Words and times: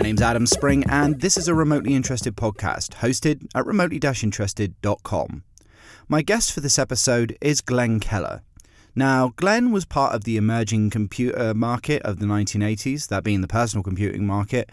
My 0.00 0.04
name's 0.04 0.22
Adam 0.22 0.46
Spring, 0.46 0.82
and 0.88 1.20
this 1.20 1.36
is 1.36 1.46
a 1.46 1.54
Remotely 1.54 1.94
Interested 1.94 2.34
podcast 2.34 2.94
hosted 3.00 3.46
at 3.54 3.66
remotely 3.66 3.98
interested.com. 3.98 5.44
My 6.08 6.22
guest 6.22 6.52
for 6.52 6.60
this 6.60 6.78
episode 6.78 7.36
is 7.42 7.60
Glenn 7.60 8.00
Keller. 8.00 8.40
Now, 8.94 9.34
Glenn 9.36 9.72
was 9.72 9.84
part 9.84 10.14
of 10.14 10.24
the 10.24 10.38
emerging 10.38 10.88
computer 10.88 11.52
market 11.52 12.00
of 12.00 12.18
the 12.18 12.24
1980s, 12.24 13.08
that 13.08 13.22
being 13.22 13.42
the 13.42 13.46
personal 13.46 13.82
computing 13.82 14.26
market. 14.26 14.70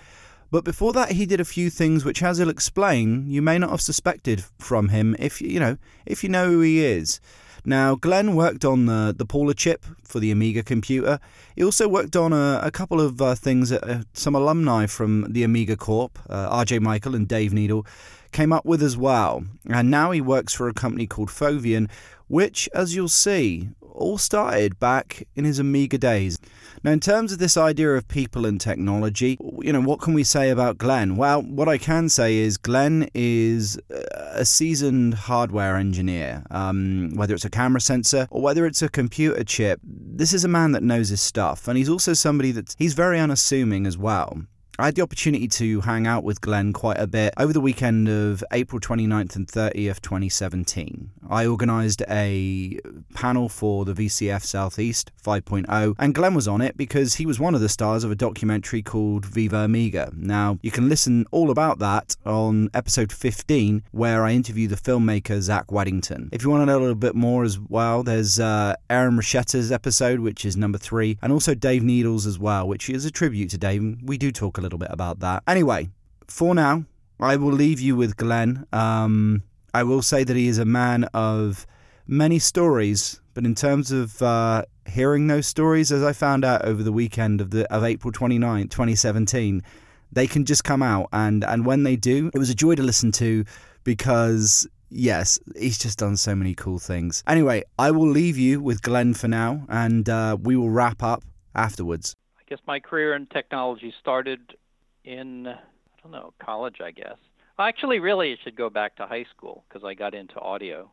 But 0.50 0.64
before 0.64 0.94
that, 0.94 1.12
he 1.12 1.26
did 1.26 1.42
a 1.42 1.46
few 1.46 1.70
things 1.70 2.06
which, 2.06 2.24
as 2.24 2.38
he'll 2.38 2.48
explain, 2.48 3.30
you 3.30 3.42
may 3.42 3.58
not 3.58 3.72
have 3.72 3.82
suspected 3.82 4.46
from 4.58 4.88
him 4.88 5.14
if 5.20 5.42
you 5.42 5.60
know 5.60 5.78
if 6.06 6.24
you 6.24 6.30
know 6.30 6.52
who 6.52 6.62
he 6.62 6.86
is. 6.86 7.20
Now, 7.68 7.96
Glenn 7.96 8.34
worked 8.34 8.64
on 8.64 8.86
the, 8.86 9.14
the 9.16 9.26
Paula 9.26 9.54
chip 9.54 9.84
for 10.02 10.22
the 10.22 10.32
Amiga 10.32 10.64
computer. 10.64 11.20
He 11.54 11.62
also 11.62 11.90
worked 11.90 12.16
on 12.16 12.32
a, 12.32 12.62
a 12.64 12.72
couple 12.72 13.02
of 13.02 13.22
uh, 13.22 13.36
things 13.36 13.72
that 13.72 13.84
uh, 13.84 14.04
some 14.14 14.36
alumni 14.36 14.86
from 14.86 15.34
the 15.34 15.44
Amiga 15.44 15.76
Corp, 15.76 16.18
uh, 16.30 16.64
RJ 16.64 16.80
Mical 16.80 17.14
and 17.14 17.28
Dave 17.28 17.52
Needle, 17.52 17.86
came 18.32 18.54
up 18.54 18.64
with 18.64 18.82
as 18.82 18.96
well. 18.96 19.44
And 19.70 19.92
now 19.92 20.12
he 20.12 20.22
works 20.22 20.54
for 20.54 20.70
a 20.70 20.74
company 20.74 21.08
called 21.08 21.28
Foveon, 21.28 21.90
which, 22.30 22.70
as 22.74 22.96
you'll 22.96 23.10
see, 23.10 23.68
all 23.98 24.18
started 24.18 24.80
back 24.80 25.28
in 25.36 25.46
his 25.46 25.60
Amiga 25.60 25.98
days. 25.98 26.40
Now, 26.84 26.92
in 26.92 27.00
terms 27.00 27.32
of 27.32 27.40
this 27.40 27.58
idea 27.58 27.96
of 27.96 28.08
people 28.08 28.46
and 28.46 28.62
technology, 28.62 29.38
you 29.62 29.74
know, 29.74 29.82
what 29.82 30.00
can 30.00 30.14
we 30.14 30.24
say 30.24 30.50
about 30.50 30.78
Glenn? 30.78 31.16
Well, 31.16 31.42
what 31.42 31.68
I 31.68 31.78
can 31.78 32.08
say 32.08 32.38
is 32.38 32.58
Glenn 32.58 33.10
is 33.14 33.80
a 34.12 34.46
seasoned 34.46 35.16
hardware 35.16 35.76
engineer, 35.76 36.44
um, 36.52 37.12
whether 37.16 37.34
it's 37.34 37.46
a 37.46 37.50
camera 37.50 37.82
sensor 37.82 38.28
or 38.30 38.42
whether 38.42 38.66
it's 38.66 38.82
a 38.82 38.90
computer 38.90 39.44
chip. 39.44 39.80
This 39.84 40.34
is 40.34 40.46
a 40.46 40.48
man 40.48 40.72
that 40.74 40.84
knows 40.84 41.10
his 41.10 41.22
stuff, 41.22 41.68
and 41.68 41.78
he's 41.78 41.90
also 41.90 42.14
somebody 42.14 42.52
that 42.52 42.76
he's 42.78 42.94
very 42.94 43.20
unassuming 43.20 43.86
as 43.88 43.98
well. 43.98 44.44
I 44.80 44.86
had 44.86 44.94
the 44.94 45.02
opportunity 45.02 45.48
to 45.48 45.82
hang 45.82 46.06
out 46.06 46.24
with 46.24 46.40
Glenn 46.40 46.72
quite 46.72 47.00
a 47.00 47.08
bit 47.08 47.34
over 47.36 47.52
the 47.52 47.60
weekend 47.60 48.08
of 48.08 48.44
April 48.52 48.80
29th 48.80 49.36
and 49.36 49.48
30th, 49.48 50.02
2017. 50.02 51.10
I 51.28 51.48
organised 51.48 52.04
a 52.08 52.80
panel 53.16 53.50
for 53.50 53.86
the 53.86 53.94
VCF 53.94 54.44
Southeast 54.44 55.12
5.0, 55.26 55.96
and 55.98 56.14
Glenn 56.14 56.36
was 56.36 56.48
on 56.48 56.62
it 56.62 56.78
because 56.78 57.16
he 57.16 57.26
was 57.26 57.40
one 57.40 57.56
of 57.56 57.62
the 57.62 57.70
stars 57.70 58.04
of 58.04 58.12
a 58.12 58.16
documentary 58.16 58.84
called 58.84 59.26
Viva 59.26 59.58
Amiga. 59.58 60.12
Now, 60.16 60.60
you 60.62 60.70
can 60.70 60.88
listen 60.88 61.26
all 61.32 61.50
about 61.50 61.80
that 61.80 62.16
on 62.24 62.70
episode 62.76 63.12
15, 63.12 63.82
where 63.90 64.24
I 64.24 64.34
interview 64.34 64.68
the 64.68 64.76
filmmaker 64.76 65.42
Zach 65.42 65.68
Weddington. 65.68 66.30
If 66.32 66.44
you 66.44 66.52
want 66.52 66.62
to 66.62 66.66
know 66.68 66.78
a 66.78 66.82
little 66.82 66.94
bit 66.94 67.16
more 67.16 67.44
as 67.44 67.58
well, 67.58 68.04
there's 68.04 68.40
uh, 68.40 68.76
Aaron 68.92 69.18
Rochetta's 69.18 69.72
episode, 69.72 70.20
which 70.20 70.46
is 70.46 70.56
number 70.56 70.78
three, 70.78 71.18
and 71.24 71.34
also 71.34 71.56
Dave 71.56 71.82
Needles 71.82 72.28
as 72.28 72.38
well, 72.38 72.68
which 72.68 72.92
is 72.92 73.06
a 73.06 73.12
tribute 73.12 73.50
to 73.50 73.58
Dave. 73.58 73.98
We 74.04 74.20
do 74.20 74.32
talk 74.32 74.60
a 74.60 74.67
little 74.68 74.80
bit 74.80 74.92
about 74.92 75.20
that. 75.20 75.44
Anyway, 75.48 75.90
for 76.28 76.54
now, 76.54 76.86
I 77.20 77.38
will 77.38 77.54
leave 77.54 77.80
you 77.80 77.96
with 77.96 78.18
Glenn. 78.18 78.68
Um, 78.74 79.44
I 79.74 79.84
will 79.84 80.02
say 80.02 80.24
that 80.24 80.36
he 80.36 80.48
is 80.48 80.58
a 80.58 80.66
man 80.66 81.06
of 81.14 81.66
many 82.06 82.38
stories, 82.40 83.22
but 83.34 83.46
in 83.46 83.56
terms 83.56 83.92
of 83.92 84.22
uh, 84.22 84.66
hearing 84.86 85.28
those 85.28 85.48
stories, 85.48 85.92
as 85.92 86.04
I 86.04 86.14
found 86.14 86.44
out 86.44 86.66
over 86.66 86.84
the 86.84 86.92
weekend 86.92 87.40
of 87.42 87.52
the 87.52 87.72
of 87.74 87.84
April 87.84 88.12
29, 88.12 88.68
2017, 88.68 89.64
they 90.12 90.28
can 90.28 90.46
just 90.46 90.64
come 90.64 90.84
out, 90.84 91.10
and 91.14 91.44
and 91.44 91.66
when 91.66 91.84
they 91.84 91.96
do, 91.96 92.30
it 92.34 92.38
was 92.38 92.50
a 92.50 92.56
joy 92.56 92.76
to 92.76 92.84
listen 92.84 93.12
to 93.14 93.46
because 93.84 94.68
yes, 94.90 95.40
he's 95.58 95.78
just 95.78 96.00
done 96.00 96.18
so 96.18 96.36
many 96.36 96.54
cool 96.54 96.80
things. 96.80 97.24
Anyway, 97.28 97.64
I 97.80 97.92
will 97.92 98.10
leave 98.10 98.38
you 98.38 98.62
with 98.62 98.82
Glenn 98.82 99.14
for 99.14 99.28
now, 99.28 99.66
and 99.70 100.08
uh, 100.10 100.38
we 100.42 100.56
will 100.56 100.70
wrap 100.70 101.02
up 101.04 101.24
afterwards 101.56 102.16
guess 102.48 102.60
my 102.68 102.80
career 102.80 103.16
in 103.16 103.26
technology 103.28 103.94
started 104.00 104.56
in 105.04 105.48
I 105.48 105.58
don't 106.02 106.12
know 106.12 106.34
college, 106.44 106.78
I 106.84 106.92
guess. 106.92 107.18
Actually, 107.60 108.00
really, 108.00 108.32
it 108.32 108.40
should 108.44 108.56
go 108.56 108.70
back 108.70 108.96
to 108.98 109.08
high 109.08 109.26
school 109.36 109.64
because 109.68 109.84
I 109.84 109.94
got 109.94 110.14
into 110.14 110.40
audio 110.40 110.92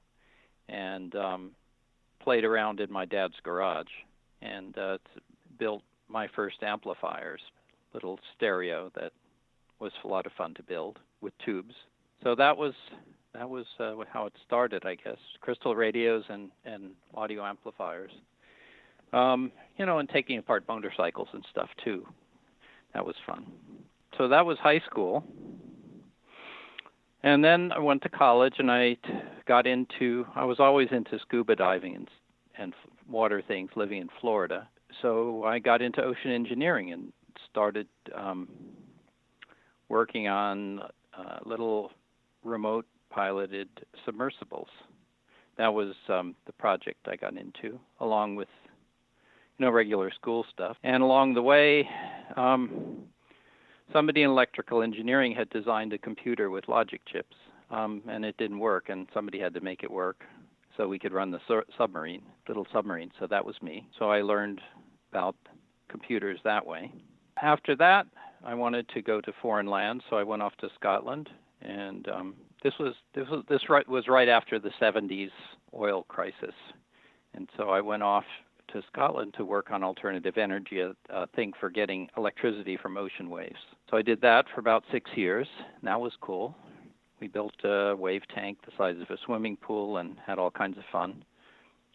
and 0.69 1.15
um, 1.15 1.51
played 2.21 2.45
around 2.45 2.81
in 2.81 2.91
my 2.91 3.05
dad's 3.05 3.35
garage 3.43 3.87
and 4.41 4.77
uh, 4.79 4.99
built 5.59 5.83
my 6.09 6.27
first 6.35 6.63
amplifiers, 6.63 7.41
little 7.93 8.19
stereo 8.35 8.91
that 8.95 9.13
was 9.79 9.93
a 10.05 10.09
lot 10.09 10.27
of 10.27 10.33
fun 10.33 10.55
to 10.55 10.63
build 10.63 10.99
with 11.21 11.35
tubes. 11.45 11.75
So 12.23 12.35
that 12.35 12.57
was 12.57 12.73
that 13.35 13.49
was 13.51 13.67
uh, 13.79 13.95
how 14.11 14.27
it 14.27 14.33
started, 14.47 14.85
I 14.87 14.95
guess. 14.95 15.19
Crystal 15.41 15.75
radios 15.75 16.25
and 16.29 16.51
and 16.65 16.93
audio 17.15 17.45
amplifiers. 17.45 18.13
Um, 19.13 19.53
you 19.77 19.87
know, 19.87 19.99
and 19.99 20.09
taking 20.09 20.39
apart 20.39 20.65
motorcycles 20.69 21.29
and 21.33 21.45
stuff 21.51 21.69
too. 21.83 22.07
That 22.95 23.05
was 23.05 23.17
fun. 23.27 23.47
So 24.17 24.29
that 24.29 24.47
was 24.47 24.59
high 24.59 24.81
school. 24.81 25.25
And 27.23 27.43
then 27.43 27.73
I 27.73 27.79
went 27.79 28.03
to 28.03 28.09
college 28.09 28.55
and 28.59 28.71
I 28.71 28.97
got 29.49 29.67
into 29.67 30.27
I 30.35 30.45
was 30.45 30.61
always 30.61 30.89
into 30.91 31.19
scuba 31.21 31.57
diving 31.57 31.97
and 31.97 32.09
and 32.57 32.75
water 33.09 33.43
things 33.47 33.71
living 33.75 33.99
in 33.99 34.09
Florida. 34.21 34.69
So 35.03 35.43
I 35.45 35.59
got 35.59 35.83
into 35.83 36.03
ocean 36.03 36.31
engineering 36.31 36.93
and 36.93 37.13
started 37.51 37.89
um, 38.15 38.49
working 39.89 40.29
on 40.29 40.81
uh, 41.17 41.39
little 41.45 41.91
remote 42.45 42.87
piloted 43.11 43.69
submersibles. 44.05 44.69
That 45.57 45.73
was 45.73 45.95
um, 46.09 46.35
the 46.47 46.53
project 46.53 47.07
I 47.07 47.17
got 47.17 47.37
into, 47.37 47.79
along 48.01 48.37
with 48.37 48.49
know, 49.59 49.71
regular 49.71 50.11
school 50.13 50.45
stuff. 50.53 50.77
And 50.83 51.03
along 51.03 51.35
the 51.35 51.43
way, 51.43 51.89
um, 52.37 53.05
somebody 53.93 54.23
in 54.23 54.31
electrical 54.31 54.83
engineering 54.83 55.35
had 55.35 55.49
designed 55.51 55.93
a 55.93 55.99
computer 55.99 56.51
with 56.51 56.69
logic 56.69 57.01
chips, 57.11 57.37
um, 57.71 58.03
and 58.09 58.25
it 58.25 58.37
didn't 58.37 58.59
work, 58.59 58.89
and 58.89 59.07
somebody 59.15 59.39
had 59.39 59.55
to 59.55 59.61
make 59.61 59.83
it 59.83 59.91
work 59.91 60.25
so 60.77 60.89
we 60.89 60.99
could 60.99 61.13
run 61.13 61.31
the 61.31 61.41
sur- 61.47 61.65
submarine, 61.79 62.23
little 62.49 62.67
submarine. 62.73 63.11
So 63.21 63.27
that 63.29 63.45
was 63.45 63.55
me. 63.63 63.87
So 63.99 64.11
I 64.11 64.23
learned 64.23 64.61
about 65.11 65.37
computers 65.89 66.41
that 66.45 66.67
way. 66.67 66.93
After 67.41 67.77
that, 67.77 68.07
I 68.45 68.55
wanted 68.55 68.89
to 68.91 69.03
go 69.03 69.21
to 69.21 69.33
foreign 69.41 69.67
lands, 69.67 70.05
so 70.11 70.17
I 70.17 70.23
went 70.23 70.43
off 70.43 70.57
to 70.57 70.69
Scotland, 70.75 71.31
and 71.63 72.09
um, 72.09 72.35
this 72.63 72.75
was 72.79 72.95
this 73.15 73.27
was 73.29 73.45
this 73.49 73.69
right, 73.69 73.89
was 73.89 74.09
right 74.09 74.29
after 74.29 74.59
the 74.59 74.71
70s 74.81 75.31
oil 75.73 76.05
crisis, 76.09 76.55
and 77.35 77.49
so 77.57 77.71
I 77.71 77.81
went 77.81 78.03
off 78.03 78.25
to 78.75 78.83
Scotland 78.93 79.33
to 79.39 79.45
work 79.45 79.71
on 79.71 79.83
alternative 79.83 80.37
energy, 80.37 80.81
a, 80.81 80.93
a 81.09 81.27
thing 81.29 81.53
for 81.59 81.71
getting 81.71 82.09
electricity 82.17 82.77
from 82.77 82.99
ocean 82.99 83.31
waves. 83.31 83.57
So 83.91 83.97
I 83.97 84.03
did 84.03 84.21
that 84.21 84.45
for 84.53 84.61
about 84.61 84.85
six 84.93 85.11
years. 85.15 85.47
And 85.81 85.89
that 85.89 86.01
was 86.01 86.13
cool. 86.21 86.55
We 87.21 87.29
built 87.29 87.55
a 87.65 87.95
wave 87.97 88.23
tank 88.35 88.59
the 88.67 88.73
size 88.77 88.97
of 89.01 89.09
a 89.09 89.19
swimming 89.25 89.57
pool 89.57 89.99
and 89.99 90.17
had 90.27 90.39
all 90.39 90.51
kinds 90.51 90.77
of 90.77 90.85
fun. 90.93 91.25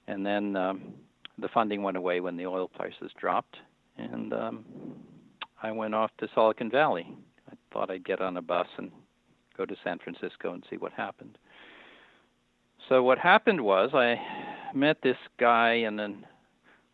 And 0.07 0.25
then 0.25 0.55
um, 0.55 0.93
the 1.37 1.49
funding 1.49 1.83
went 1.83 1.97
away 1.97 2.19
when 2.19 2.37
the 2.37 2.47
oil 2.47 2.67
prices 2.67 3.11
dropped, 3.19 3.57
and 3.97 4.33
um, 4.33 4.65
I 5.61 5.71
went 5.71 5.93
off 5.93 6.09
to 6.19 6.27
Silicon 6.33 6.71
Valley. 6.71 7.05
I 7.51 7.53
thought 7.71 7.91
I'd 7.91 8.05
get 8.05 8.21
on 8.21 8.37
a 8.37 8.41
bus 8.41 8.67
and 8.77 8.91
go 9.55 9.65
to 9.65 9.75
San 9.83 9.99
Francisco 9.99 10.53
and 10.53 10.63
see 10.69 10.77
what 10.77 10.93
happened. 10.93 11.37
So 12.87 13.03
what 13.03 13.19
happened 13.19 13.61
was 13.61 13.91
I 13.93 14.19
met 14.73 14.97
this 15.03 15.17
guy 15.39 15.73
in 15.73 15.99
an 15.99 16.25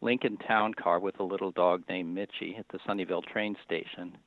Lincoln 0.01 0.37
Town 0.37 0.73
car 0.73 0.99
with 0.99 1.19
a 1.19 1.23
little 1.23 1.51
dog 1.51 1.83
named 1.89 2.13
Mitchy 2.13 2.55
at 2.57 2.65
the 2.69 2.79
Sunnyvale 2.87 3.23
train 3.25 3.55
station. 3.63 4.17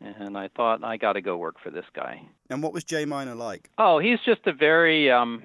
And 0.00 0.36
I 0.36 0.48
thought 0.48 0.82
I 0.82 0.96
got 0.96 1.12
to 1.12 1.20
go 1.20 1.36
work 1.36 1.56
for 1.62 1.70
this 1.70 1.84
guy. 1.94 2.22
And 2.50 2.62
what 2.62 2.72
was 2.72 2.82
Jay 2.82 3.04
Miner 3.04 3.34
like? 3.34 3.70
Oh, 3.78 3.98
he's 3.98 4.18
just 4.24 4.40
a 4.46 4.52
very 4.52 5.10
um 5.10 5.42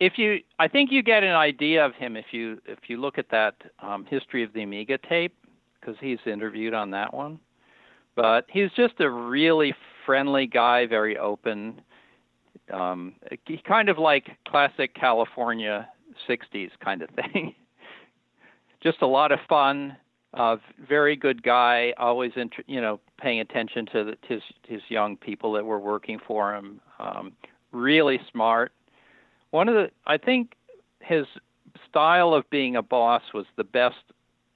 if 0.00 0.14
you 0.16 0.40
I 0.58 0.68
think 0.68 0.90
you 0.90 1.02
get 1.02 1.22
an 1.22 1.34
idea 1.34 1.84
of 1.86 1.94
him 1.94 2.16
if 2.16 2.26
you 2.32 2.60
if 2.66 2.88
you 2.88 3.00
look 3.00 3.16
at 3.18 3.30
that 3.30 3.54
um 3.80 4.04
history 4.06 4.42
of 4.42 4.52
the 4.52 4.62
Amiga 4.62 4.98
tape 4.98 5.36
because 5.80 5.96
he's 6.00 6.18
interviewed 6.26 6.74
on 6.74 6.90
that 6.90 7.14
one. 7.14 7.38
But 8.16 8.46
he's 8.48 8.70
just 8.76 8.94
a 8.98 9.08
really 9.08 9.74
friendly 10.04 10.46
guy, 10.46 10.86
very 10.86 11.16
open. 11.16 11.80
Um, 12.72 13.14
he 13.46 13.58
kind 13.58 13.88
of 13.88 13.98
like 13.98 14.30
classic 14.48 14.94
California 14.94 15.88
60s 16.28 16.70
kind 16.84 17.02
of 17.02 17.10
thing. 17.32 17.54
Just 18.82 19.02
a 19.02 19.06
lot 19.06 19.32
of 19.32 19.38
fun. 19.48 19.96
Uh, 20.34 20.56
very 20.86 21.16
good 21.16 21.42
guy, 21.42 21.94
always 21.96 22.32
int- 22.36 22.52
you 22.66 22.80
know 22.80 23.00
paying 23.20 23.40
attention 23.40 23.86
to 23.86 24.04
the, 24.04 24.16
his 24.26 24.42
his 24.66 24.82
young 24.88 25.16
people 25.16 25.52
that 25.52 25.64
were 25.64 25.80
working 25.80 26.18
for 26.26 26.54
him. 26.54 26.80
Um, 26.98 27.32
really 27.72 28.20
smart. 28.30 28.72
One 29.50 29.68
of 29.68 29.74
the 29.74 29.90
I 30.06 30.18
think 30.18 30.54
his 31.00 31.26
style 31.88 32.34
of 32.34 32.48
being 32.50 32.76
a 32.76 32.82
boss 32.82 33.22
was 33.32 33.46
the 33.56 33.64
best 33.64 33.96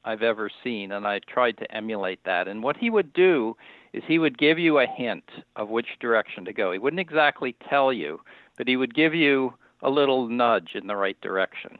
I've 0.05 0.23
ever 0.23 0.51
seen, 0.63 0.93
and 0.93 1.07
I 1.07 1.21
tried 1.21 1.57
to 1.59 1.75
emulate 1.75 2.25
that. 2.25 2.49
And 2.49 2.63
what 2.63 2.77
he 2.77 2.91
would 2.91 3.13
do 3.13 3.57
is 3.93 4.03
he 4.07 4.19
would 4.19 4.37
give 4.37 4.59
you 4.59 4.79
a 4.79 4.87
hint 4.87 5.25
of 5.57 5.69
which 5.69 5.99
direction 6.01 6.45
to 6.45 6.53
go. 6.53 6.73
He 6.73 6.79
wouldn't 6.79 7.01
exactly 7.01 7.55
tell 7.69 7.93
you, 7.93 8.21
but 8.57 8.69
he 8.69 8.77
would 8.77 8.95
give 8.95 9.15
you 9.15 9.55
a 9.81 9.91
little 9.91 10.29
nudge 10.29 10.71
in 10.75 10.87
the 10.87 10.97
right 10.97 11.21
direction, 11.21 11.79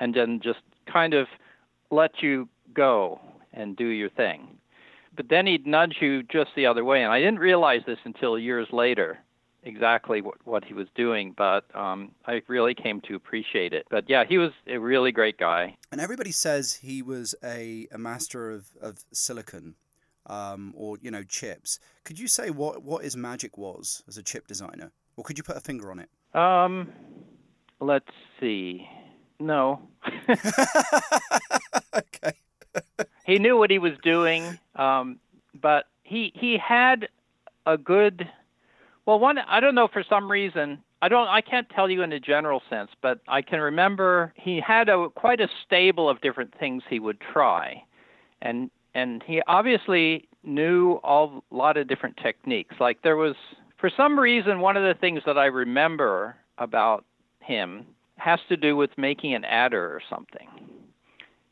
and 0.00 0.14
then 0.14 0.40
just 0.42 0.60
kind 0.86 1.14
of 1.14 1.28
let 1.90 2.22
you 2.22 2.48
go 2.74 3.20
and 3.52 3.76
do 3.76 3.86
your 3.86 4.10
thing. 4.10 4.58
but 5.16 5.28
then 5.28 5.46
he'd 5.46 5.66
nudge 5.66 5.96
you 6.00 6.22
just 6.24 6.50
the 6.54 6.66
other 6.66 6.84
way. 6.84 7.02
And 7.02 7.12
I 7.12 7.18
didn't 7.18 7.38
realize 7.38 7.80
this 7.86 7.98
until 8.04 8.38
years 8.38 8.68
later 8.72 9.18
exactly 9.62 10.20
what, 10.20 10.36
what 10.46 10.64
he 10.64 10.74
was 10.74 10.86
doing, 10.94 11.34
but 11.36 11.64
um, 11.74 12.12
I 12.24 12.40
really 12.46 12.72
came 12.74 13.00
to 13.08 13.16
appreciate 13.16 13.72
it. 13.72 13.86
But 13.90 14.08
yeah, 14.08 14.22
he 14.28 14.38
was 14.38 14.52
a 14.68 14.78
really 14.78 15.10
great 15.10 15.38
guy. 15.38 15.76
And 15.90 16.00
everybody 16.00 16.30
says 16.30 16.74
he 16.74 17.02
was 17.02 17.34
a, 17.42 17.88
a 17.90 17.98
master 17.98 18.50
of, 18.52 18.70
of 18.80 18.98
silicon 19.12 19.74
um, 20.26 20.72
or, 20.76 20.98
you 21.00 21.10
know, 21.10 21.24
chips. 21.24 21.80
Could 22.04 22.20
you 22.20 22.28
say 22.28 22.50
what, 22.50 22.84
what 22.84 23.02
his 23.02 23.16
magic 23.16 23.58
was 23.58 24.04
as 24.06 24.16
a 24.18 24.22
chip 24.22 24.46
designer? 24.46 24.92
Or 25.16 25.24
could 25.24 25.36
you 25.36 25.42
put 25.42 25.56
a 25.56 25.60
finger 25.60 25.90
on 25.90 25.98
it? 25.98 26.10
Um, 26.38 26.92
let's 27.80 28.06
see. 28.38 28.86
No. 29.40 29.80
okay. 31.94 32.36
he 33.24 33.38
knew 33.38 33.56
what 33.56 33.70
he 33.70 33.78
was 33.78 33.92
doing, 34.02 34.58
um, 34.74 35.18
but 35.60 35.86
he 36.02 36.32
he 36.34 36.58
had 36.58 37.08
a 37.66 37.76
good 37.76 38.28
well, 39.06 39.18
one 39.18 39.38
I 39.38 39.60
don't 39.60 39.74
know 39.74 39.88
for 39.88 40.04
some 40.08 40.30
reason 40.30 40.82
I 41.02 41.08
don't 41.08 41.28
I 41.28 41.40
can't 41.40 41.68
tell 41.68 41.90
you 41.90 42.02
in 42.02 42.12
a 42.12 42.20
general 42.20 42.62
sense, 42.68 42.90
but 43.02 43.20
I 43.28 43.42
can 43.42 43.60
remember 43.60 44.32
he 44.36 44.60
had 44.60 44.88
a 44.88 45.08
quite 45.10 45.40
a 45.40 45.48
stable 45.64 46.08
of 46.08 46.20
different 46.20 46.54
things 46.58 46.82
he 46.88 46.98
would 46.98 47.20
try, 47.20 47.82
and 48.42 48.70
and 48.94 49.22
he 49.24 49.42
obviously 49.46 50.28
knew 50.42 51.00
a 51.04 51.28
lot 51.50 51.76
of 51.76 51.88
different 51.88 52.16
techniques. 52.16 52.76
Like 52.80 53.02
there 53.02 53.16
was 53.16 53.34
for 53.78 53.90
some 53.94 54.18
reason 54.18 54.60
one 54.60 54.76
of 54.76 54.82
the 54.82 54.98
things 54.98 55.22
that 55.26 55.36
I 55.36 55.46
remember 55.46 56.36
about 56.58 57.04
him 57.40 57.86
has 58.18 58.40
to 58.48 58.56
do 58.56 58.76
with 58.76 58.90
making 58.96 59.34
an 59.34 59.44
adder 59.44 59.84
or 59.84 60.00
something. 60.08 60.48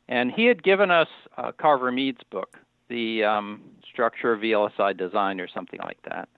And 0.07 0.31
he 0.31 0.45
had 0.45 0.63
given 0.63 0.91
us 0.91 1.07
uh, 1.37 1.51
Carver 1.51 1.91
Mead's 1.91 2.21
book, 2.29 2.57
the 2.89 3.23
um, 3.23 3.61
structure 3.91 4.33
of 4.33 4.41
VLSI 4.41 4.97
design 4.97 5.39
or 5.39 5.47
something 5.47 5.79
like 5.81 5.99
that 6.09 6.29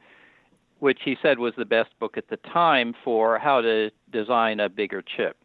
which 0.80 1.00
he 1.04 1.18
said 1.22 1.40
was 1.40 1.54
the 1.58 1.66
best 1.66 1.98
book 2.00 2.18
at 2.18 2.30
the 2.30 2.38
time 2.38 2.94
for 3.04 3.40
how 3.40 3.62
to 3.62 3.90
design 4.12 4.60
a 4.60 4.70
bigger 4.70 5.02
chip. 5.02 5.38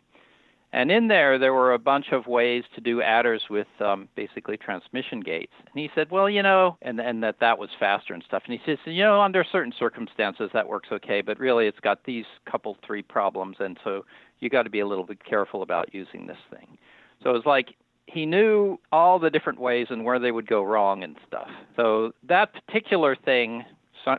And 0.73 0.91
in 0.91 1.09
there, 1.09 1.39
there 1.39 1.53
were 1.53 1.75
a 1.75 1.79
bunch 1.79 2.13
of 2.13 2.27
ways 2.27 2.65
to 2.75 2.81
do 2.81 3.03
adders 3.03 3.43
with 3.51 3.67
um, 3.81 4.09
basically 4.17 4.57
transmission 4.57 5.21
gates. 5.21 5.53
And 5.59 5.81
he 5.81 5.91
said, 5.95 6.11
well, 6.11 6.31
you 6.31 6.43
know, 6.43 6.79
and, 6.81 6.99
and 6.99 7.23
that 7.23 7.41
that 7.41 7.59
was 7.59 7.69
faster 7.79 8.15
and 8.15 8.25
stuff. 8.27 8.43
And 8.47 8.59
he 8.59 8.61
says, 8.65 8.79
you 8.87 9.03
know, 9.03 9.21
under 9.21 9.45
certain 9.45 9.75
circumstances, 9.79 10.51
that 10.55 10.67
works 10.67 10.89
okay, 10.91 11.21
but 11.21 11.39
really 11.39 11.67
it's 11.67 11.81
got 11.81 12.05
these 12.05 12.25
couple, 12.51 12.79
three 12.87 13.03
problems. 13.03 13.57
And 13.61 13.79
so 13.85 14.07
you 14.41 14.49
got 14.49 14.63
to 14.63 14.71
be 14.71 14.81
a 14.81 14.87
little 14.87 15.05
bit 15.05 15.23
careful 15.25 15.63
about 15.63 15.93
using 15.95 16.27
this 16.27 16.39
thing. 16.51 16.79
So 17.23 17.31
it 17.31 17.35
was 17.35 17.47
like 17.47 17.75
he 18.07 18.25
knew 18.25 18.79
all 18.91 19.19
the 19.19 19.31
different 19.31 19.61
ways 19.61 19.89
and 19.91 20.05
where 20.05 20.19
they 20.19 20.33
would 20.33 20.47
go 20.47 20.63
wrong 20.63 21.05
and 21.05 21.17
stuff. 21.27 21.49
So 21.77 22.13
that 22.29 22.53
particular 22.55 23.15
thing 23.15 23.65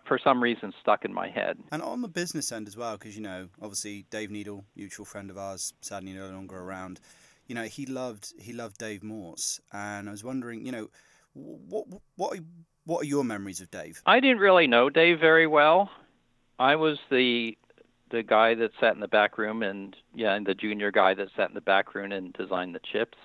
for 0.05 0.19
some 0.23 0.41
reason 0.41 0.73
stuck 0.81 1.05
in 1.05 1.13
my 1.13 1.29
head. 1.29 1.57
And 1.71 1.81
on 1.81 2.01
the 2.01 2.07
business 2.07 2.51
end 2.51 2.67
as 2.67 2.77
well, 2.77 2.97
because 2.97 3.15
you 3.15 3.21
know, 3.21 3.49
obviously 3.61 4.05
Dave 4.09 4.31
Needle, 4.31 4.65
mutual 4.75 5.05
friend 5.05 5.29
of 5.29 5.37
ours, 5.37 5.73
sadly 5.81 6.13
no 6.13 6.27
longer 6.27 6.57
around. 6.57 6.99
You 7.47 7.55
know, 7.55 7.63
he 7.63 7.85
loved 7.85 8.33
he 8.39 8.53
loved 8.53 8.77
Dave 8.77 9.03
Morse, 9.03 9.59
and 9.71 10.07
I 10.07 10.11
was 10.11 10.23
wondering, 10.23 10.65
you 10.65 10.71
know, 10.71 10.89
what 11.33 11.85
what 12.15 12.39
what 12.85 13.01
are 13.03 13.07
your 13.07 13.23
memories 13.23 13.61
of 13.61 13.71
Dave? 13.71 14.01
I 14.05 14.19
didn't 14.19 14.39
really 14.39 14.67
know 14.67 14.89
Dave 14.89 15.19
very 15.19 15.47
well. 15.47 15.89
I 16.59 16.75
was 16.75 16.97
the 17.09 17.57
the 18.11 18.23
guy 18.23 18.53
that 18.53 18.71
sat 18.79 18.93
in 18.93 19.01
the 19.01 19.07
back 19.07 19.37
room 19.37 19.63
and 19.63 19.95
yeah, 20.13 20.35
and 20.35 20.45
the 20.45 20.53
junior 20.53 20.91
guy 20.91 21.13
that 21.15 21.29
sat 21.35 21.49
in 21.49 21.55
the 21.55 21.61
back 21.61 21.95
room 21.95 22.11
and 22.11 22.31
designed 22.33 22.75
the 22.75 22.81
chips. 22.91 23.17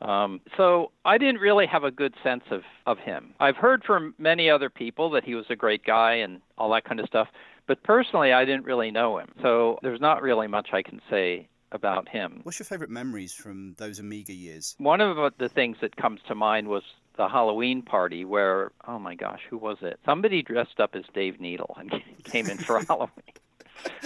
Um, 0.00 0.40
so 0.56 0.90
I 1.04 1.18
didn't 1.18 1.40
really 1.40 1.66
have 1.66 1.84
a 1.84 1.90
good 1.90 2.14
sense 2.22 2.44
of, 2.50 2.62
of 2.86 2.98
him. 2.98 3.34
I've 3.40 3.56
heard 3.56 3.84
from 3.84 4.14
many 4.18 4.50
other 4.50 4.68
people 4.68 5.10
that 5.10 5.24
he 5.24 5.34
was 5.34 5.46
a 5.50 5.56
great 5.56 5.84
guy 5.84 6.14
and 6.14 6.40
all 6.58 6.70
that 6.72 6.84
kind 6.84 7.00
of 7.00 7.06
stuff, 7.06 7.28
but 7.66 7.82
personally, 7.82 8.32
I 8.32 8.44
didn't 8.44 8.64
really 8.64 8.90
know 8.90 9.18
him. 9.18 9.28
So 9.40 9.78
there's 9.82 10.00
not 10.00 10.22
really 10.22 10.46
much 10.46 10.68
I 10.72 10.82
can 10.82 11.00
say 11.08 11.48
about 11.72 12.08
him. 12.08 12.40
What's 12.44 12.58
your 12.58 12.66
favorite 12.66 12.90
memories 12.90 13.32
from 13.32 13.74
those 13.78 13.98
Amiga 13.98 14.32
years? 14.32 14.74
One 14.78 15.00
of 15.00 15.34
the 15.38 15.48
things 15.48 15.76
that 15.80 15.96
comes 15.96 16.20
to 16.28 16.34
mind 16.34 16.68
was 16.68 16.82
the 17.16 17.28
Halloween 17.28 17.82
party 17.82 18.24
where, 18.24 18.72
oh 18.86 18.98
my 18.98 19.14
gosh, 19.14 19.40
who 19.48 19.58
was 19.58 19.78
it? 19.82 19.98
Somebody 20.04 20.42
dressed 20.42 20.80
up 20.80 20.94
as 20.94 21.04
Dave 21.14 21.40
Needle 21.40 21.76
and 21.78 21.92
came 22.24 22.48
in 22.48 22.58
for 22.58 22.80
Halloween 22.88 23.33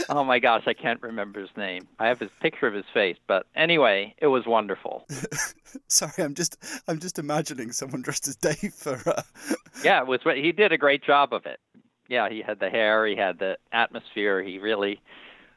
oh 0.08 0.25
my 0.25 0.38
gosh, 0.38 0.64
I 0.66 0.75
can't 0.75 1.02
remember 1.02 1.40
his 1.40 1.50
name. 1.56 1.88
I 1.98 2.08
have 2.08 2.19
his 2.19 2.30
picture 2.40 2.66
of 2.66 2.75
his 2.75 2.84
face, 2.92 3.16
but 3.26 3.46
anyway, 3.54 4.14
it 4.19 4.28
was 4.28 4.46
wonderful. 4.46 5.06
Sorry, 5.88 6.12
I'm 6.19 6.34
just 6.34 6.56
I'm 6.86 6.98
just 6.98 7.19
imagining 7.19 7.72
someone 7.72 8.02
dressed 8.02 8.28
as 8.28 8.36
Dave 8.36 8.75
for. 8.75 9.00
Uh... 9.06 9.22
yeah, 9.84 10.00
it 10.00 10.06
was. 10.06 10.20
He 10.22 10.52
did 10.52 10.72
a 10.72 10.78
great 10.78 11.02
job 11.02 11.32
of 11.32 11.46
it. 11.46 11.60
Yeah, 12.08 12.28
he 12.30 12.42
had 12.42 12.58
the 12.58 12.70
hair, 12.70 13.06
he 13.06 13.16
had 13.16 13.38
the 13.38 13.58
atmosphere. 13.72 14.42
He 14.42 14.58
really. 14.58 15.00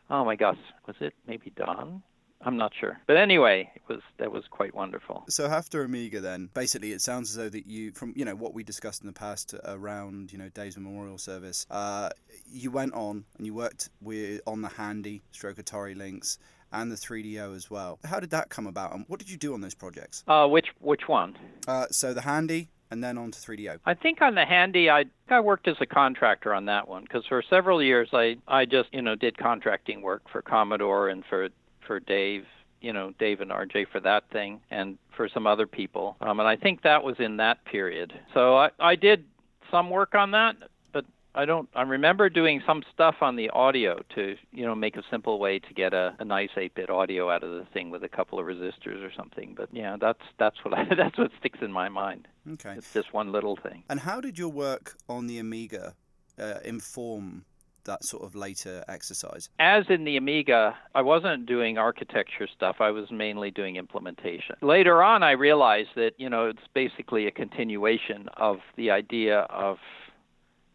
Oh 0.10 0.26
my 0.26 0.36
gosh, 0.36 0.58
was 0.88 0.98
it 1.00 1.14
maybe 1.26 1.52
Don? 1.56 2.04
I'm 2.44 2.58
not 2.58 2.74
sure, 2.80 3.00
but 3.08 3.18
anyway, 3.18 3.72
it 3.76 3.82
was 3.88 4.02
that 4.18 4.32
was 4.32 4.46
quite 4.50 4.74
wonderful. 4.74 5.24
So 5.30 5.46
after 5.46 5.84
Amiga, 5.84 6.20
then 6.22 6.50
basically, 6.54 6.92
it 6.92 7.02
sounds 7.02 7.30
as 7.30 7.36
though 7.36 7.50
that 7.50 7.68
you, 7.68 7.92
from 7.92 8.14
you 8.16 8.26
know 8.26 8.36
what 8.36 8.54
we 8.54 8.64
discussed 8.64 9.02
in 9.02 9.08
the 9.08 9.14
past 9.14 9.54
around 9.66 10.32
you 10.32 10.38
know 10.38 10.50
Dave's 10.50 10.78
memorial 10.78 11.18
service, 11.18 11.66
uh, 11.70 12.10
you 12.52 12.72
went 12.72 12.94
on 12.94 13.26
and 13.38 13.46
you 13.46 13.54
worked 13.54 13.90
with 14.02 14.42
on 14.48 14.62
the 14.62 14.70
Handy 14.70 15.22
Stroke 15.32 15.58
Atari 15.58 15.96
Lynx 15.96 16.40
and 16.72 16.92
the 16.92 16.96
3DO 16.96 17.56
as 17.56 17.70
well. 17.70 18.00
How 18.06 18.20
did 18.20 18.30
that 18.32 18.50
come 18.50 18.66
about, 18.66 18.94
and 18.94 19.06
what 19.08 19.20
did 19.20 19.30
you 19.30 19.38
do 19.38 19.54
on 19.54 19.62
those 19.62 19.76
projects? 19.76 20.24
Uh, 20.28 20.48
which 20.48 20.68
which 20.80 21.08
one? 21.08 21.38
Uh, 21.68 21.88
so 21.92 22.14
the 22.14 22.22
Handy, 22.22 22.70
and 22.90 23.04
then 23.04 23.18
on 23.18 23.32
to 23.32 23.40
3DO? 23.40 23.80
I 23.86 23.94
think 23.94 24.22
on 24.22 24.36
the 24.36 24.46
Handy, 24.46 24.90
I 24.90 25.06
I 25.30 25.40
worked 25.40 25.68
as 25.68 25.78
a 25.80 25.86
contractor 25.86 26.54
on 26.54 26.66
that 26.66 26.88
one 26.88 27.04
because 27.04 27.26
for 27.26 27.44
several 27.50 27.82
years 27.82 28.10
I 28.14 28.38
I 28.48 28.66
just 28.66 28.90
you 28.94 29.02
know 29.02 29.16
did 29.16 29.38
contracting 29.38 30.02
work 30.02 30.24
for 30.32 30.42
Commodore 30.42 31.10
and 31.10 31.24
for 31.30 31.50
for 31.86 32.00
Dave, 32.00 32.46
you 32.82 32.94
know, 32.94 33.14
Dave 33.20 33.42
and 33.42 33.52
RJ 33.52 33.88
for 33.92 34.00
that 34.02 34.30
thing, 34.32 34.62
and 34.72 34.98
for 35.16 35.30
some 35.30 35.46
other 35.48 35.68
people. 35.68 36.18
Um, 36.22 36.40
and 36.40 36.48
I 36.48 36.56
think 36.56 36.82
that 36.84 37.04
was 37.04 37.16
in 37.20 37.38
that 37.38 37.64
period. 37.66 38.14
So 38.34 38.58
I, 38.58 38.70
I 38.80 38.96
did 38.96 39.26
some 39.70 39.90
work 39.90 40.16
on 40.16 40.32
that, 40.32 40.56
but 40.92 41.06
I 41.36 41.46
don't. 41.46 41.70
I 41.76 41.84
remember 41.84 42.30
doing 42.30 42.62
some 42.66 42.84
stuff 42.94 43.16
on 43.22 43.36
the 43.36 43.50
audio 43.52 44.02
to, 44.16 44.36
you 44.52 44.66
know, 44.66 44.76
make 44.76 44.98
a 44.98 45.04
simple 45.10 45.40
way 45.40 45.60
to 45.60 45.74
get 45.74 45.94
a, 45.94 46.16
a 46.20 46.26
nice 46.26 46.50
8-bit 46.58 46.90
audio 46.90 47.30
out 47.30 47.44
of 47.44 47.52
the 47.52 47.66
thing 47.74 47.90
with 47.90 48.04
a 48.04 48.10
couple 48.10 48.40
of 48.40 48.46
resistors 48.46 49.04
or 49.06 49.12
something. 49.16 49.54
But 49.56 49.70
yeah, 49.72 49.98
that's 50.00 50.24
that's 50.40 50.58
what 50.64 50.74
I, 50.74 50.86
that's 50.98 51.18
what 51.18 51.32
sticks 51.40 51.60
in 51.62 51.72
my 51.72 51.90
mind. 51.90 52.28
Okay. 52.54 52.74
It's 52.78 52.94
just 52.94 53.14
one 53.14 53.32
little 53.32 53.58
thing. 53.58 53.84
And 53.90 54.00
how 54.00 54.22
did 54.22 54.38
your 54.40 54.50
work 54.50 54.96
on 55.08 55.28
the 55.28 55.38
Amiga 55.38 55.96
uh, 56.40 56.56
inform 56.66 57.46
that 57.86 58.04
sort 58.04 58.24
of 58.24 58.36
later 58.36 58.84
exercise? 58.88 59.50
As 59.60 59.86
in 59.90 60.04
the 60.04 60.18
Amiga, 60.18 60.76
I 60.96 61.02
wasn't 61.02 61.46
doing 61.46 61.78
architecture 61.78 62.48
stuff. 62.54 62.78
I 62.80 62.92
was 62.92 63.12
mainly 63.12 63.52
doing 63.52 63.76
implementation. 63.76 64.56
Later 64.62 65.02
on, 65.04 65.24
I 65.24 65.32
realized 65.32 65.90
that, 65.96 66.12
you 66.18 66.30
know, 66.30 66.48
it's 66.48 66.68
basically 66.74 67.28
a 67.28 67.32
continuation 67.32 68.30
of 68.38 68.58
the 68.76 68.92
idea 68.92 69.40
of 69.50 69.78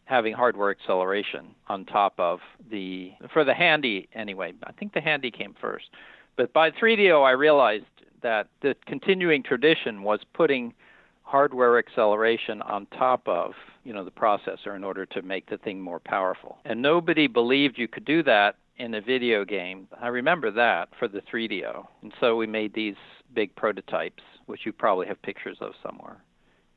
having 0.04 0.32
hardware 0.32 0.70
acceleration 0.70 1.54
on 1.66 1.84
top 1.84 2.14
of 2.18 2.38
the 2.70 3.12
for 3.32 3.44
the 3.44 3.54
handy 3.54 4.08
anyway. 4.14 4.52
I 4.64 4.72
think 4.72 4.94
the 4.94 5.00
handy 5.00 5.30
came 5.30 5.54
first. 5.60 5.86
But 6.36 6.52
by 6.52 6.70
3DO 6.70 7.25
I 7.25 7.32
realized 7.32 7.86
that 8.22 8.48
the 8.62 8.76
continuing 8.86 9.42
tradition 9.42 10.02
was 10.02 10.20
putting 10.32 10.75
hardware 11.26 11.76
acceleration 11.76 12.62
on 12.62 12.87
top 12.87 13.26
of 13.26 13.52
you 13.85 13.92
know 13.92 14.04
the 14.04 14.11
processor 14.11 14.75
in 14.75 14.85
order 14.85 15.04
to 15.04 15.23
make 15.23 15.50
the 15.50 15.59
thing 15.59 15.80
more 15.80 16.00
powerful. 16.00 16.59
And 16.64 16.80
nobody 16.80 17.26
believed 17.26 17.78
you 17.78 17.88
could 17.88 18.04
do 18.04 18.23
that 18.23 18.56
in 18.78 18.95
a 18.95 19.00
video 19.00 19.45
game. 19.45 19.88
I 20.00 20.09
remember 20.09 20.50
that 20.52 20.88
for 20.99 21.09
the 21.09 21.21
3DO. 21.21 21.87
And 22.02 22.12
so 22.21 22.37
we 22.37 22.47
made 22.47 22.75
these 22.75 22.97
big 23.35 23.54
prototypes, 23.56 24.23
which 24.47 24.61
you 24.64 24.73
probably 24.73 25.06
have 25.06 25.21
pictures 25.23 25.59
of 25.61 25.73
somewhere. 25.83 26.16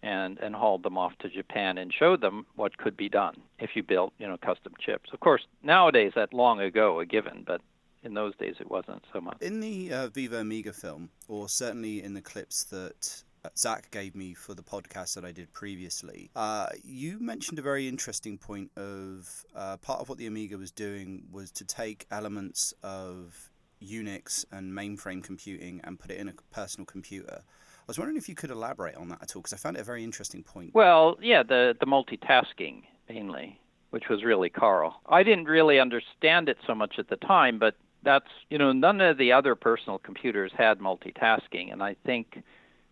And, 0.01 0.39
and 0.39 0.55
hauled 0.55 0.83
them 0.83 0.97
off 0.97 1.11
to 1.19 1.29
Japan 1.29 1.77
and 1.77 1.93
showed 1.93 2.21
them 2.21 2.45
what 2.55 2.77
could 2.77 2.95
be 2.95 3.09
done 3.09 3.35
if 3.59 3.71
you 3.75 3.83
built, 3.83 4.13
you 4.17 4.25
know, 4.25 4.37
custom 4.37 4.71
chips. 4.79 5.09
Of 5.11 5.19
course, 5.19 5.41
nowadays 5.61 6.13
that's 6.15 6.31
long 6.31 6.61
ago 6.61 7.01
a 7.01 7.05
given, 7.05 7.43
but 7.45 7.59
in 8.03 8.13
those 8.13 8.33
days 8.37 8.55
it 8.61 8.71
wasn't 8.71 9.03
so 9.11 9.19
much. 9.19 9.35
In 9.41 9.59
the 9.59 9.91
uh, 9.91 10.07
Viva 10.07 10.37
Amiga 10.37 10.71
film, 10.71 11.09
or 11.27 11.49
certainly 11.49 12.01
in 12.01 12.13
the 12.13 12.21
clips 12.21 12.63
that 12.65 13.23
Zach 13.57 13.91
gave 13.91 14.15
me 14.15 14.33
for 14.33 14.53
the 14.53 14.63
podcast 14.63 15.15
that 15.15 15.25
I 15.25 15.31
did 15.31 15.51
previously. 15.53 16.29
Uh, 16.35 16.67
you 16.83 17.19
mentioned 17.19 17.59
a 17.59 17.61
very 17.61 17.87
interesting 17.87 18.37
point 18.37 18.71
of 18.77 19.45
uh, 19.55 19.77
part 19.77 20.01
of 20.01 20.09
what 20.09 20.17
the 20.17 20.27
Amiga 20.27 20.57
was 20.57 20.71
doing 20.71 21.23
was 21.31 21.51
to 21.51 21.65
take 21.65 22.05
elements 22.11 22.73
of 22.83 23.49
Unix 23.81 24.45
and 24.51 24.71
mainframe 24.73 25.23
computing 25.23 25.81
and 25.83 25.99
put 25.99 26.11
it 26.11 26.17
in 26.17 26.29
a 26.29 26.33
personal 26.51 26.85
computer. 26.85 27.41
I 27.41 27.83
was 27.87 27.97
wondering 27.97 28.17
if 28.17 28.29
you 28.29 28.35
could 28.35 28.51
elaborate 28.51 28.95
on 28.95 29.09
that 29.09 29.19
at 29.21 29.35
all 29.35 29.41
because 29.41 29.53
I 29.53 29.57
found 29.57 29.77
it 29.77 29.79
a 29.79 29.83
very 29.83 30.03
interesting 30.03 30.43
point. 30.43 30.75
Well, 30.75 31.17
yeah, 31.21 31.43
the 31.43 31.75
the 31.79 31.87
multitasking 31.87 32.83
mainly, 33.07 33.59
which 33.89 34.09
was 34.09 34.23
really 34.23 34.49
Carl. 34.49 35.01
I 35.07 35.23
didn't 35.23 35.45
really 35.45 35.79
understand 35.79 36.49
it 36.49 36.57
so 36.67 36.75
much 36.75 36.99
at 36.99 37.09
the 37.09 37.15
time, 37.15 37.57
but 37.57 37.75
that's 38.03 38.29
you 38.49 38.57
know 38.57 38.71
none 38.71 39.01
of 39.01 39.17
the 39.17 39.31
other 39.31 39.55
personal 39.55 39.97
computers 39.97 40.51
had 40.55 40.79
multitasking, 40.79 41.71
and 41.71 41.81
I 41.81 41.95
think 42.05 42.43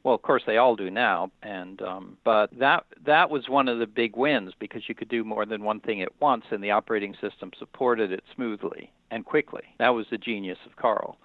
Well, 0.07 0.15
of 0.15 0.21
course 0.21 0.43
they 0.47 0.55
all 0.55 0.77
do 0.77 0.89
now, 0.89 1.31
and 1.43 1.81
um, 1.81 2.17
but 2.23 2.49
that 2.57 2.85
that 3.05 3.29
was 3.29 3.49
one 3.49 3.67
of 3.67 3.79
the 3.79 3.85
big 3.85 4.15
wins 4.15 4.53
because 4.57 4.83
you 4.87 4.95
could 4.95 5.09
do 5.09 5.25
more 5.25 5.45
than 5.45 5.65
one 5.65 5.81
thing 5.81 6.01
at 6.01 6.21
once, 6.21 6.45
and 6.49 6.63
the 6.63 6.71
operating 6.71 7.13
system 7.19 7.51
supported 7.59 8.13
it 8.13 8.23
smoothly 8.33 8.89
and 9.11 9.25
quickly. 9.25 9.63
That 9.79 9.89
was 9.89 10.05
the 10.09 10.17
genius 10.17 10.59
of 10.65 10.77
CARL. 10.77 11.17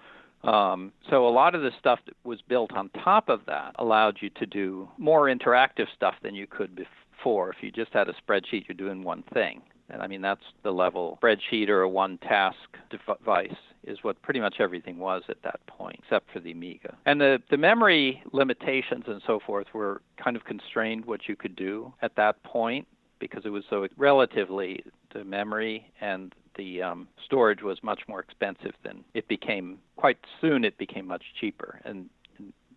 Um, 0.43 0.91
so 1.09 1.25
a 1.25 1.31
lot 1.31 1.55
of 1.55 1.61
the 1.61 1.71
stuff 1.79 1.99
that 2.07 2.15
was 2.25 2.41
built 2.41 2.73
on 2.73 2.89
top 2.89 3.29
of 3.29 3.45
that 3.45 3.73
allowed 3.79 4.17
you 4.19 4.29
to 4.31 4.45
do 4.45 4.89
more 4.97 5.27
interactive 5.27 5.87
stuff 5.95 6.15
than 6.21 6.35
you 6.35 6.45
could 6.45 6.75
before. 6.75 7.51
If 7.51 7.63
you 7.63 7.71
just 7.71 7.93
had 7.93 8.09
a 8.09 8.13
spreadsheet, 8.15 8.67
you're 8.67 8.75
doing 8.75 9.01
one 9.01 9.23
thing. 9.33 9.61
And 9.93 10.01
I 10.01 10.07
mean, 10.07 10.21
that's 10.21 10.41
the 10.63 10.71
level 10.71 11.19
spreadsheet 11.21 11.69
or 11.69 11.83
a 11.83 11.89
one 11.89 12.17
task 12.17 12.57
device 12.89 13.55
is 13.85 13.99
what 14.01 14.21
pretty 14.21 14.39
much 14.39 14.55
everything 14.59 14.97
was 14.97 15.23
at 15.29 15.41
that 15.43 15.59
point, 15.67 15.99
except 16.03 16.31
for 16.31 16.39
the 16.39 16.51
Amiga. 16.51 16.95
And 17.05 17.21
the, 17.21 17.39
the 17.51 17.57
memory 17.57 18.23
limitations 18.31 19.03
and 19.07 19.21
so 19.27 19.39
forth 19.45 19.67
were 19.73 20.01
kind 20.17 20.35
of 20.35 20.45
constrained 20.45 21.05
what 21.05 21.27
you 21.27 21.35
could 21.35 21.55
do 21.55 21.93
at 22.01 22.15
that 22.15 22.41
point 22.43 22.87
because 23.19 23.45
it 23.45 23.49
was 23.49 23.63
so 23.69 23.87
relatively 23.97 24.83
the 25.13 25.23
memory 25.23 25.91
and 26.01 26.33
the 26.55 26.81
um, 26.81 27.07
storage 27.25 27.61
was 27.61 27.81
much 27.83 28.01
more 28.07 28.19
expensive 28.19 28.73
than 28.83 29.03
it 29.13 29.27
became 29.27 29.79
quite 29.95 30.17
soon 30.41 30.63
it 30.65 30.77
became 30.77 31.07
much 31.07 31.23
cheaper 31.39 31.79
and 31.85 32.09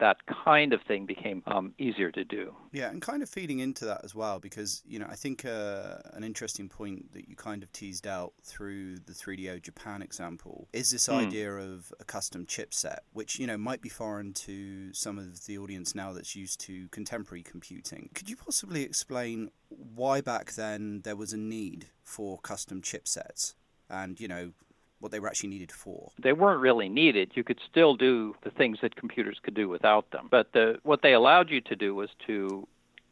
that 0.01 0.19
kind 0.45 0.73
of 0.73 0.81
thing 0.83 1.07
became 1.07 1.43
um, 1.47 1.75
easier 1.79 2.11
to 2.13 2.25
do. 2.25 2.55
Yeah, 2.73 2.91
and 2.91 3.01
kind 3.01 3.23
of 3.23 3.29
feeding 3.29 3.61
into 3.61 3.85
that 3.87 4.03
as 4.05 4.15
well, 4.15 4.39
because 4.39 4.83
you 4.87 4.99
know 4.99 5.07
I 5.09 5.15
think 5.15 5.45
uh, 5.45 5.99
an 6.13 6.25
interesting 6.25 6.69
point 6.69 7.13
that 7.13 7.29
you 7.29 7.37
kind 7.37 7.63
of 7.63 7.73
teased 7.73 8.07
out 8.07 8.33
through 8.43 8.99
the 8.99 9.13
3DO 9.13 9.63
Japan 9.63 10.03
example 10.03 10.69
is 10.73 10.91
this 10.91 11.09
mm. 11.09 11.15
idea 11.15 11.53
of 11.53 11.93
a 12.01 12.05
custom 12.05 12.47
chipset, 12.47 12.99
which 13.13 13.39
you 13.39 13.47
know 13.47 13.57
might 13.57 13.83
be 13.83 13.89
foreign 13.89 14.33
to 14.35 14.93
some 14.93 15.19
of 15.19 15.47
the 15.47 15.59
audience 15.59 15.95
now 15.95 16.13
that's 16.13 16.37
used 16.37 16.61
to 16.61 16.89
contemporary 16.89 17.43
computing. 17.43 18.11
Could 18.15 18.31
you 18.31 18.37
possibly 18.37 18.83
explain 18.83 19.51
why 19.69 20.21
back 20.21 20.53
then 20.53 21.03
there 21.05 21.17
was 21.17 21.33
a 21.33 21.39
need 21.39 21.87
for 22.03 22.39
custom 22.39 22.83
chipsets? 22.83 23.55
And 23.89 24.19
you 24.19 24.27
know 24.27 24.53
what 25.01 25.13
they 25.13 25.21
were 25.21 25.29
actually 25.29 25.51
needed 25.51 25.73
for. 25.73 26.11
They 26.23 26.33
weren't 26.33 26.61
really 26.61 26.89
needed. 26.89 27.33
You 27.35 27.45
could 27.45 27.61
still 27.69 27.97
do 27.97 28.35
the 28.45 28.51
things 28.51 28.79
that 28.83 28.97
computers 28.97 29.39
could 29.43 29.55
do 29.55 29.69
without 29.69 30.11
them. 30.11 30.29
But 30.31 30.53
the, 30.53 30.79
what 30.83 31.03
they 31.03 31.13
allowed 31.13 31.51
you 31.51 31.61
to 31.63 31.77
do 31.77 31.95
was 31.95 32.09
to 32.27 32.67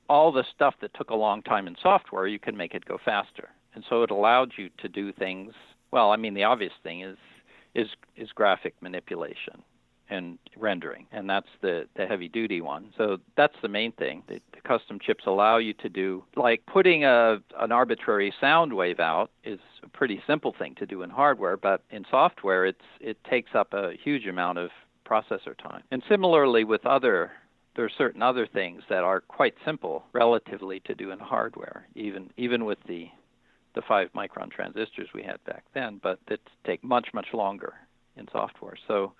all 0.08 0.32
the 0.32 0.44
stuff 0.54 0.74
that 0.80 0.94
took 0.94 1.10
a 1.10 1.14
long 1.14 1.42
time 1.42 1.66
in 1.66 1.76
software, 1.82 2.26
you 2.26 2.38
could 2.38 2.54
make 2.54 2.74
it 2.74 2.84
go 2.84 2.98
faster. 3.04 3.50
And 3.74 3.84
so 3.88 4.02
it 4.02 4.10
allowed 4.10 4.52
you 4.56 4.70
to 4.78 4.88
do 4.88 5.12
things. 5.12 5.52
Well, 5.90 6.10
I 6.10 6.16
mean, 6.16 6.34
the 6.34 6.44
obvious 6.44 6.72
thing 6.82 7.00
is 7.02 7.18
is 7.74 7.88
is 8.16 8.30
graphic 8.30 8.74
manipulation 8.80 9.62
and 10.10 10.38
rendering, 10.56 11.06
and 11.12 11.28
that's 11.28 11.48
the, 11.62 11.86
the 11.96 12.06
heavy 12.06 12.28
duty 12.28 12.60
one. 12.60 12.92
So 12.96 13.18
that's 13.36 13.54
the 13.62 13.68
main 13.68 13.92
thing. 13.92 14.22
The, 14.28 14.40
the, 14.52 14.60
custom 14.64 14.98
chips 14.98 15.24
allow 15.26 15.58
you 15.58 15.74
to 15.74 15.88
do, 15.88 16.24
like 16.36 16.64
putting 16.66 17.04
a, 17.04 17.38
an 17.58 17.70
arbitrary 17.70 18.32
sound 18.40 18.72
wave 18.72 18.98
out 18.98 19.30
is 19.44 19.60
a 19.82 19.88
pretty 19.88 20.22
simple 20.26 20.54
thing 20.58 20.74
to 20.76 20.86
do 20.86 21.02
in 21.02 21.10
hardware, 21.10 21.56
but 21.56 21.82
in 21.90 22.04
software 22.10 22.64
it's, 22.64 22.80
it 23.00 23.22
takes 23.24 23.50
up 23.54 23.74
a 23.74 23.92
huge 24.02 24.26
amount 24.26 24.58
of 24.58 24.70
processor 25.06 25.56
time. 25.62 25.82
And 25.90 26.02
similarly 26.08 26.64
with 26.64 26.86
other 26.86 27.32
there 27.76 27.84
are 27.84 27.90
certain 27.98 28.22
other 28.22 28.46
things 28.46 28.82
that 28.88 29.02
are 29.02 29.20
quite 29.20 29.54
simple 29.64 30.04
relatively 30.12 30.80
to 30.80 30.94
do 30.94 31.10
in 31.10 31.18
hardware, 31.18 31.86
even 31.94 32.30
even 32.36 32.64
with 32.64 32.78
the 32.86 33.08
the 33.74 33.82
five 33.82 34.08
micron 34.14 34.50
transistors 34.50 35.08
we 35.12 35.22
had 35.22 35.42
back 35.44 35.64
then, 35.74 36.00
but 36.02 36.20
that 36.28 36.40
take 36.64 36.84
much 36.84 37.08
much 37.12 37.26
longer 37.32 37.74
in 38.16 38.26
software. 38.30 38.76
So 38.86 39.12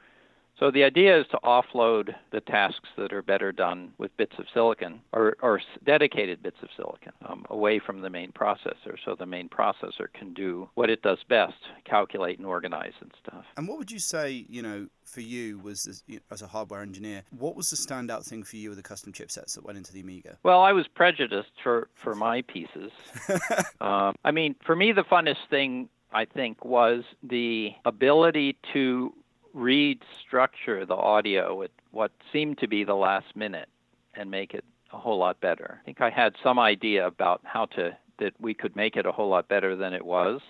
so 0.58 0.70
the 0.70 0.84
idea 0.84 1.18
is 1.18 1.26
to 1.30 1.38
offload 1.44 2.14
the 2.30 2.40
tasks 2.40 2.88
that 2.96 3.12
are 3.12 3.22
better 3.22 3.52
done 3.52 3.92
with 3.98 4.16
bits 4.16 4.34
of 4.38 4.46
silicon 4.52 5.00
or, 5.12 5.36
or 5.42 5.60
dedicated 5.84 6.42
bits 6.42 6.56
of 6.62 6.68
silicon 6.76 7.12
um, 7.28 7.44
away 7.50 7.78
from 7.78 8.00
the 8.00 8.10
main 8.10 8.32
processor 8.32 8.96
so 9.04 9.14
the 9.18 9.26
main 9.26 9.48
processor 9.48 10.06
can 10.12 10.32
do 10.32 10.68
what 10.74 10.90
it 10.90 11.02
does 11.02 11.18
best, 11.28 11.54
calculate 11.84 12.38
and 12.38 12.46
organize 12.46 12.92
and 13.00 13.10
stuff. 13.22 13.44
And 13.56 13.66
what 13.68 13.78
would 13.78 13.90
you 13.90 13.98
say, 13.98 14.46
you 14.48 14.62
know, 14.62 14.88
for 15.04 15.20
you 15.20 15.58
was 15.58 15.84
this, 15.84 16.02
as 16.30 16.42
a 16.42 16.46
hardware 16.46 16.82
engineer, 16.82 17.22
what 17.36 17.56
was 17.56 17.70
the 17.70 17.76
standout 17.76 18.24
thing 18.24 18.42
for 18.42 18.56
you 18.56 18.70
with 18.70 18.78
the 18.78 18.82
custom 18.82 19.12
chipsets 19.12 19.54
that 19.54 19.64
went 19.64 19.78
into 19.78 19.92
the 19.92 20.00
Amiga? 20.00 20.38
Well, 20.42 20.60
I 20.60 20.72
was 20.72 20.86
prejudiced 20.88 21.52
for, 21.62 21.88
for 22.02 22.14
my 22.14 22.42
pieces. 22.42 22.90
um, 23.80 24.14
I 24.24 24.30
mean, 24.32 24.54
for 24.64 24.76
me, 24.76 24.92
the 24.92 25.04
funnest 25.04 25.48
thing 25.50 25.88
I 26.12 26.24
think 26.24 26.64
was 26.64 27.02
the 27.22 27.70
ability 27.84 28.56
to 28.72 29.12
restructure 29.54 30.86
the 30.86 30.94
audio 30.94 31.62
at 31.62 31.70
what 31.90 32.10
seemed 32.32 32.58
to 32.58 32.68
be 32.68 32.84
the 32.84 32.94
last 32.94 33.36
minute 33.36 33.68
and 34.14 34.30
make 34.30 34.54
it 34.54 34.64
a 34.92 34.98
whole 34.98 35.18
lot 35.18 35.40
better. 35.40 35.78
I 35.80 35.84
think 35.84 36.00
I 36.00 36.10
had 36.10 36.34
some 36.42 36.58
idea 36.58 37.06
about 37.06 37.40
how 37.44 37.66
to 37.66 37.96
that 38.18 38.32
we 38.40 38.54
could 38.54 38.76
make 38.76 38.96
it 38.96 39.06
a 39.06 39.12
whole 39.12 39.28
lot 39.28 39.48
better 39.48 39.74
than 39.74 39.92
it 39.92 40.04
was 40.04 40.40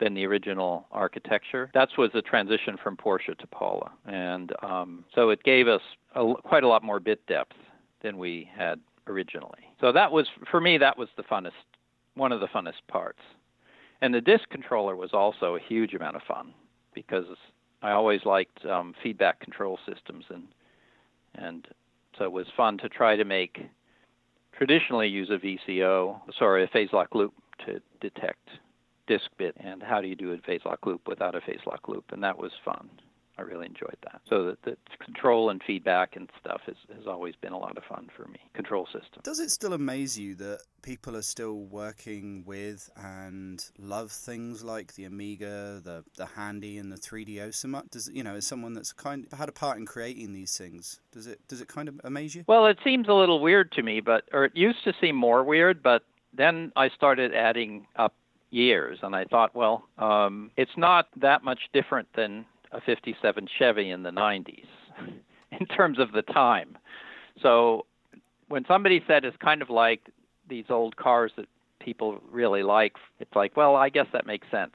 than 0.00 0.14
the 0.14 0.26
original 0.26 0.86
architecture. 0.90 1.70
That 1.74 1.90
was 1.96 2.10
a 2.14 2.22
transition 2.22 2.76
from 2.82 2.96
Portia 2.96 3.34
to 3.34 3.46
Paula, 3.46 3.92
and 4.06 4.52
um, 4.62 5.04
so 5.14 5.30
it 5.30 5.42
gave 5.42 5.68
us 5.68 5.82
a, 6.14 6.34
quite 6.42 6.64
a 6.64 6.68
lot 6.68 6.82
more 6.82 7.00
bit 7.00 7.24
depth 7.26 7.56
than 8.02 8.18
we 8.18 8.50
had 8.56 8.80
originally. 9.06 9.70
So 9.80 9.92
that 9.92 10.10
was 10.12 10.26
for 10.50 10.60
me 10.60 10.78
that 10.78 10.98
was 10.98 11.08
the 11.16 11.22
funnest, 11.22 11.52
one 12.14 12.32
of 12.32 12.40
the 12.40 12.48
funnest 12.48 12.82
parts. 12.88 13.20
And 14.00 14.12
the 14.12 14.20
disk 14.20 14.48
controller 14.50 14.96
was 14.96 15.10
also 15.12 15.54
a 15.54 15.60
huge 15.60 15.94
amount 15.94 16.16
of 16.16 16.22
fun 16.22 16.52
because 16.94 17.24
I 17.84 17.92
always 17.92 18.24
liked 18.24 18.64
um, 18.64 18.94
feedback 19.02 19.40
control 19.40 19.78
systems, 19.86 20.24
and 20.30 20.44
and 21.34 21.68
so 22.16 22.24
it 22.24 22.32
was 22.32 22.46
fun 22.56 22.78
to 22.78 22.88
try 22.88 23.14
to 23.14 23.24
make 23.24 23.60
traditionally 24.56 25.08
use 25.08 25.28
a 25.30 25.36
VCO, 25.36 26.18
sorry, 26.38 26.64
a 26.64 26.68
phase 26.68 26.88
lock 26.94 27.14
loop 27.14 27.34
to 27.66 27.82
detect 28.00 28.48
disk 29.06 29.26
bit, 29.36 29.54
and 29.58 29.82
how 29.82 30.00
do 30.00 30.08
you 30.08 30.14
do 30.14 30.32
a 30.32 30.38
phase 30.38 30.62
lock 30.64 30.86
loop 30.86 31.06
without 31.06 31.34
a 31.34 31.42
phase 31.42 31.60
lock 31.66 31.86
loop, 31.86 32.04
and 32.10 32.24
that 32.24 32.38
was 32.38 32.52
fun. 32.64 32.88
I 33.38 33.42
really 33.42 33.66
enjoyed 33.66 33.96
that. 34.04 34.20
So 34.28 34.44
the, 34.44 34.56
the 34.64 34.76
control 35.04 35.50
and 35.50 35.60
feedback 35.66 36.16
and 36.16 36.28
stuff 36.40 36.60
has, 36.66 36.76
has 36.96 37.06
always 37.06 37.34
been 37.36 37.52
a 37.52 37.58
lot 37.58 37.76
of 37.76 37.84
fun 37.84 38.08
for 38.16 38.26
me. 38.28 38.38
Control 38.54 38.86
system. 38.86 39.22
Does 39.22 39.40
it 39.40 39.50
still 39.50 39.72
amaze 39.72 40.18
you 40.18 40.34
that 40.36 40.60
people 40.82 41.16
are 41.16 41.22
still 41.22 41.54
working 41.54 42.44
with 42.46 42.90
and 42.96 43.64
love 43.78 44.12
things 44.12 44.62
like 44.62 44.94
the 44.94 45.04
Amiga, 45.04 45.80
the 45.84 46.04
the 46.16 46.26
Handy, 46.26 46.78
and 46.78 46.92
the 46.92 46.96
3DO 46.96 47.54
so 47.54 47.68
much? 47.68 47.86
Does 47.90 48.10
you 48.12 48.22
know, 48.22 48.36
as 48.36 48.46
someone 48.46 48.72
that's 48.72 48.92
kind 48.92 49.26
of 49.30 49.38
had 49.38 49.48
a 49.48 49.52
part 49.52 49.78
in 49.78 49.86
creating 49.86 50.32
these 50.32 50.56
things, 50.56 51.00
does 51.12 51.26
it 51.26 51.40
does 51.48 51.60
it 51.60 51.68
kind 51.68 51.88
of 51.88 52.00
amaze 52.04 52.34
you? 52.34 52.44
Well, 52.46 52.66
it 52.66 52.78
seems 52.84 53.08
a 53.08 53.14
little 53.14 53.40
weird 53.40 53.72
to 53.72 53.82
me, 53.82 54.00
but 54.00 54.24
or 54.32 54.44
it 54.44 54.52
used 54.54 54.84
to 54.84 54.92
seem 55.00 55.16
more 55.16 55.42
weird, 55.42 55.82
but 55.82 56.02
then 56.32 56.72
I 56.76 56.88
started 56.90 57.34
adding 57.34 57.86
up 57.96 58.14
years 58.50 58.98
and 59.02 59.14
I 59.14 59.24
thought, 59.24 59.54
well, 59.54 59.88
um, 59.98 60.50
it's 60.56 60.76
not 60.76 61.08
that 61.16 61.42
much 61.44 61.60
different 61.72 62.08
than 62.16 62.46
a 62.74 62.80
57 62.80 63.46
Chevy 63.58 63.90
in 63.90 64.02
the 64.02 64.10
90s 64.10 64.66
in 65.60 65.66
terms 65.66 65.98
of 65.98 66.12
the 66.12 66.22
time. 66.22 66.76
So 67.42 67.86
when 68.48 68.64
somebody 68.66 69.02
said 69.06 69.24
it's 69.24 69.36
kind 69.38 69.62
of 69.62 69.70
like 69.70 70.00
these 70.48 70.66
old 70.68 70.96
cars 70.96 71.32
that 71.36 71.46
people 71.80 72.20
really 72.30 72.62
like, 72.62 72.96
it's 73.20 73.34
like, 73.34 73.56
well, 73.56 73.76
I 73.76 73.88
guess 73.88 74.06
that 74.12 74.26
makes 74.26 74.46
sense. 74.50 74.74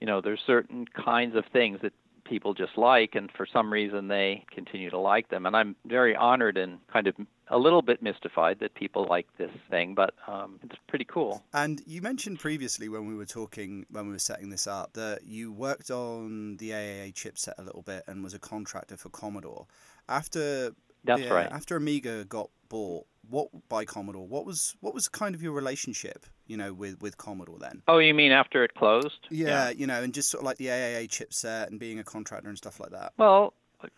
You 0.00 0.06
know, 0.06 0.20
there's 0.20 0.40
certain 0.46 0.86
kinds 0.86 1.36
of 1.36 1.44
things 1.52 1.78
that 1.82 1.92
people 2.28 2.54
just 2.54 2.76
like, 2.76 3.14
and 3.14 3.30
for 3.36 3.46
some 3.46 3.72
reason 3.72 4.08
they 4.08 4.44
continue 4.52 4.90
to 4.90 4.98
like 4.98 5.28
them. 5.28 5.46
And 5.46 5.56
I'm 5.56 5.76
very 5.86 6.14
honored 6.14 6.56
and 6.56 6.78
kind 6.92 7.06
of 7.06 7.14
a 7.48 7.58
little 7.58 7.82
bit 7.82 8.02
mystified 8.02 8.58
that 8.60 8.74
people 8.74 9.06
like 9.08 9.26
this 9.38 9.50
thing, 9.70 9.94
but 9.94 10.14
um, 10.26 10.58
it's 10.62 10.74
pretty 10.88 11.04
cool. 11.04 11.44
And 11.52 11.80
you 11.86 12.02
mentioned 12.02 12.40
previously 12.40 12.88
when 12.88 13.06
we 13.06 13.14
were 13.14 13.26
talking, 13.26 13.86
when 13.90 14.06
we 14.06 14.12
were 14.12 14.18
setting 14.18 14.50
this 14.50 14.66
up, 14.66 14.94
that 14.94 15.24
you 15.24 15.52
worked 15.52 15.90
on 15.90 16.56
the 16.56 16.70
AAA 16.70 17.14
chipset 17.14 17.54
a 17.58 17.62
little 17.62 17.82
bit 17.82 18.02
and 18.06 18.22
was 18.22 18.34
a 18.34 18.38
contractor 18.38 18.96
for 18.96 19.08
Commodore. 19.10 19.66
After 20.08 20.72
that's 21.06 21.22
yeah, 21.22 21.32
right. 21.32 21.48
After 21.50 21.76
Amiga 21.76 22.24
got 22.24 22.50
bought, 22.68 23.06
what 23.28 23.48
by 23.68 23.84
Commodore? 23.84 24.26
What 24.26 24.44
was 24.44 24.76
what 24.80 24.92
was 24.92 25.08
kind 25.08 25.34
of 25.34 25.42
your 25.42 25.52
relationship, 25.52 26.26
you 26.46 26.56
know, 26.56 26.72
with 26.72 27.00
with 27.00 27.16
Commodore 27.18 27.58
then? 27.58 27.82
Oh, 27.88 27.98
you 27.98 28.14
mean 28.14 28.32
after 28.32 28.64
it 28.64 28.74
closed? 28.74 29.26
Yeah, 29.30 29.46
yeah. 29.48 29.70
you 29.70 29.86
know, 29.86 30.02
and 30.02 30.12
just 30.14 30.30
sort 30.30 30.42
of 30.42 30.46
like 30.46 30.58
the 30.58 30.66
AAA 30.66 31.08
chipset 31.08 31.68
and 31.68 31.78
being 31.78 31.98
a 31.98 32.04
contractor 32.04 32.48
and 32.48 32.58
stuff 32.58 32.80
like 32.80 32.90
that. 32.90 33.12
Well, 33.18 33.54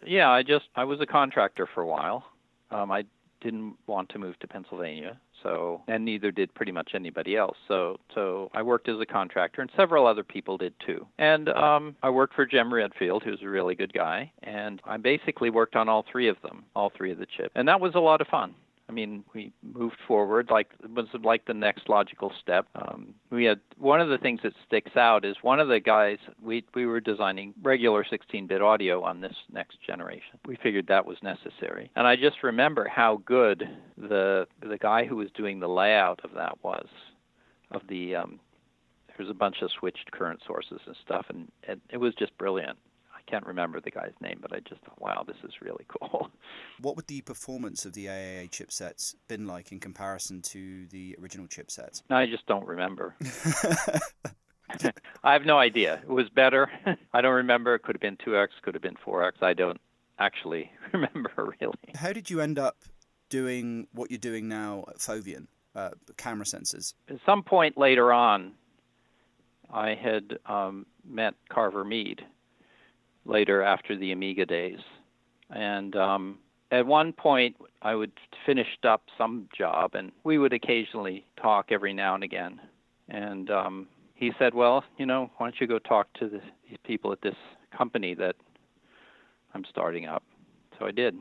yeah, 0.07 0.31
I 0.31 0.43
just 0.43 0.67
I 0.75 0.85
was 0.85 1.01
a 1.01 1.07
contractor 1.07 1.69
for 1.73 1.83
a 1.83 1.87
while. 1.87 2.25
Um, 2.71 2.91
I 2.91 3.05
didn't 3.41 3.77
want 3.87 4.09
to 4.11 4.19
move 4.19 4.39
to 4.41 4.49
Pennsylvania, 4.49 5.19
so 5.43 5.83
and 5.89 6.05
neither 6.05 6.31
did 6.31 6.53
pretty 6.55 6.73
much 6.73 6.91
anybody 6.95 7.37
else. 7.37 7.57
So 7.67 7.99
so 8.15 8.51
I 8.55 8.63
worked 8.63 8.89
as 8.89 9.01
a 9.01 9.07
contractor, 9.07 9.63
and 9.63 9.71
several 9.77 10.07
other 10.07 10.25
people 10.25 10.59
did 10.59 10.75
too. 10.85 11.07
And 11.19 11.49
um, 11.51 11.97
I 12.03 12.11
worked 12.11 12.35
for 12.35 12.47
Jim 12.47 12.73
Redfield, 12.73 13.23
who's 13.23 13.41
a 13.43 13.49
really 13.49 13.75
good 13.75 13.93
guy, 13.93 14.33
and 14.43 14.81
I 14.85 14.97
basically 14.97 15.51
worked 15.51 15.77
on 15.77 15.89
all 15.89 16.05
three 16.11 16.29
of 16.29 16.37
them, 16.43 16.65
all 16.75 16.91
three 16.97 17.13
of 17.13 17.19
the 17.19 17.27
chips, 17.27 17.53
and 17.55 17.69
that 17.69 17.81
was 17.81 17.95
a 17.95 18.01
lot 18.01 18.21
of 18.21 18.27
fun. 18.29 18.55
I 18.89 18.93
mean, 18.93 19.23
we 19.35 19.53
moved 19.63 19.99
forward 20.07 20.49
like 20.51 20.71
was 20.95 21.07
like 21.23 21.45
the 21.45 21.55
next 21.55 21.89
logical 21.89 22.33
step. 22.41 22.67
Um, 22.75 23.15
we 23.31 23.45
had 23.45 23.61
one 23.77 24.01
of 24.01 24.09
the 24.09 24.17
things 24.17 24.41
that 24.43 24.55
sticks 24.67 24.97
out 24.97 25.27
is 25.27 25.37
one 25.43 25.61
of 25.61 25.69
the 25.69 25.79
guys 25.79 26.17
we 26.43 26.65
we 26.75 26.87
were 26.87 27.01
designing 27.01 27.53
regular 27.63 28.05
16-bit 28.05 28.63
audio 28.63 29.03
on 29.03 29.21
this 29.21 29.35
next 29.53 29.83
generation. 29.87 30.39
We 30.47 30.57
figured 30.57 30.87
that 30.89 31.05
was 31.05 31.19
necessary, 31.23 31.91
and 31.97 32.07
I 32.07 32.17
just 32.17 32.43
remember 32.43 32.89
how 32.89 33.21
good 33.27 33.69
the 33.99 34.47
the 34.61 34.79
guy 34.79 35.05
who 35.05 35.17
was 35.17 35.29
doing 35.33 35.61
the 35.61 35.69
layout 35.69 36.21
of 36.25 36.33
that 36.35 36.57
was, 36.63 36.87
of 37.71 37.83
the 37.89 38.17
um, 38.17 38.41
there's 39.17 39.31
a 39.31 39.35
bunch 39.35 39.57
of 39.61 39.71
switched 39.79 40.11
current 40.13 40.41
sources 40.47 40.81
and 40.87 40.97
stuff, 41.05 41.27
and, 41.29 41.51
and 41.67 41.81
it 41.91 41.99
was 41.99 42.15
just 42.15 42.37
brilliant 42.39 42.79
can't 43.29 43.47
remember 43.47 43.81
the 43.81 43.91
guy's 43.91 44.13
name, 44.21 44.39
but 44.41 44.53
I 44.53 44.61
just 44.61 44.81
thought, 44.83 45.01
wow, 45.01 45.25
this 45.27 45.37
is 45.45 45.53
really 45.61 45.85
cool. 46.01 46.31
What 46.81 46.97
would 46.97 47.07
the 47.07 47.21
performance 47.23 47.85
of 47.85 47.93
the 47.93 48.07
AAA 48.07 48.51
chipsets 48.51 49.15
been 49.29 49.47
like 49.47 49.73
in 49.73 49.81
comparison 49.81 50.43
to 50.43 50.87
the 50.87 51.17
original 51.21 51.47
chipsets? 51.47 52.03
I 52.11 52.27
just 52.27 52.47
don't 52.47 52.67
remember. 52.67 53.15
I 55.25 55.33
have 55.33 55.45
no 55.45 55.59
idea. 55.59 56.01
It 56.03 56.09
was 56.09 56.29
better. 56.29 56.71
I 57.13 57.21
don't 57.21 57.35
remember. 57.35 57.75
It 57.75 57.83
could 57.83 57.95
have 57.97 58.03
been 58.03 58.17
2x, 58.17 58.49
could 58.63 58.75
have 58.75 58.83
been 58.83 58.97
4x. 59.07 59.43
I 59.43 59.55
don't 59.55 59.81
actually 60.19 60.71
remember 60.93 61.55
really. 61.61 61.75
How 61.95 62.13
did 62.13 62.31
you 62.31 62.41
end 62.41 62.59
up 62.59 62.77
doing 63.29 63.87
what 63.93 64.11
you're 64.11 64.19
doing 64.19 64.49
now 64.49 64.85
at 64.89 64.99
Foveon, 64.99 65.47
uh, 65.75 65.91
camera 66.17 66.45
sensors? 66.45 66.95
At 67.09 67.19
some 67.25 67.43
point 67.43 67.77
later 67.77 68.13
on, 68.13 68.53
I 69.73 69.95
had 69.95 70.39
um, 70.47 70.87
met 71.05 71.35
Carver 71.51 71.85
Mead, 71.85 72.25
later 73.29 73.63
after 73.63 73.97
the 73.97 74.11
Amiga 74.11 74.47
days. 74.47 74.79
And 75.51 75.95
um, 75.95 76.39
at 76.73 76.87
one 76.87 77.13
point, 77.13 77.57
I 77.83 77.95
would 77.95 78.13
finished 78.45 78.85
up 78.85 79.03
some 79.17 79.49
job, 79.57 79.95
and 79.95 80.11
we 80.25 80.39
would 80.39 80.53
occasionally 80.53 81.25
talk 81.41 81.67
every 81.71 81.93
now 81.95 82.15
and 82.15 82.25
again. 82.25 82.61
And 83.09 83.51
um, 83.51 83.89
he 84.15 84.33
said, 84.39 84.55
"Well, 84.55 84.85
you 84.97 85.07
know, 85.07 85.31
why 85.37 85.47
don't 85.47 85.61
you 85.61 85.67
go 85.67 85.79
talk 85.79 86.13
to 86.15 86.29
the, 86.29 86.41
these 86.69 86.79
people 86.85 87.13
at 87.13 87.23
this 87.23 87.37
company 87.77 88.15
that 88.15 88.37
I'm 89.55 89.65
starting 89.71 90.07
up?" 90.07 90.23
So 90.79 90.87
I 90.87 90.91
did. 90.91 91.17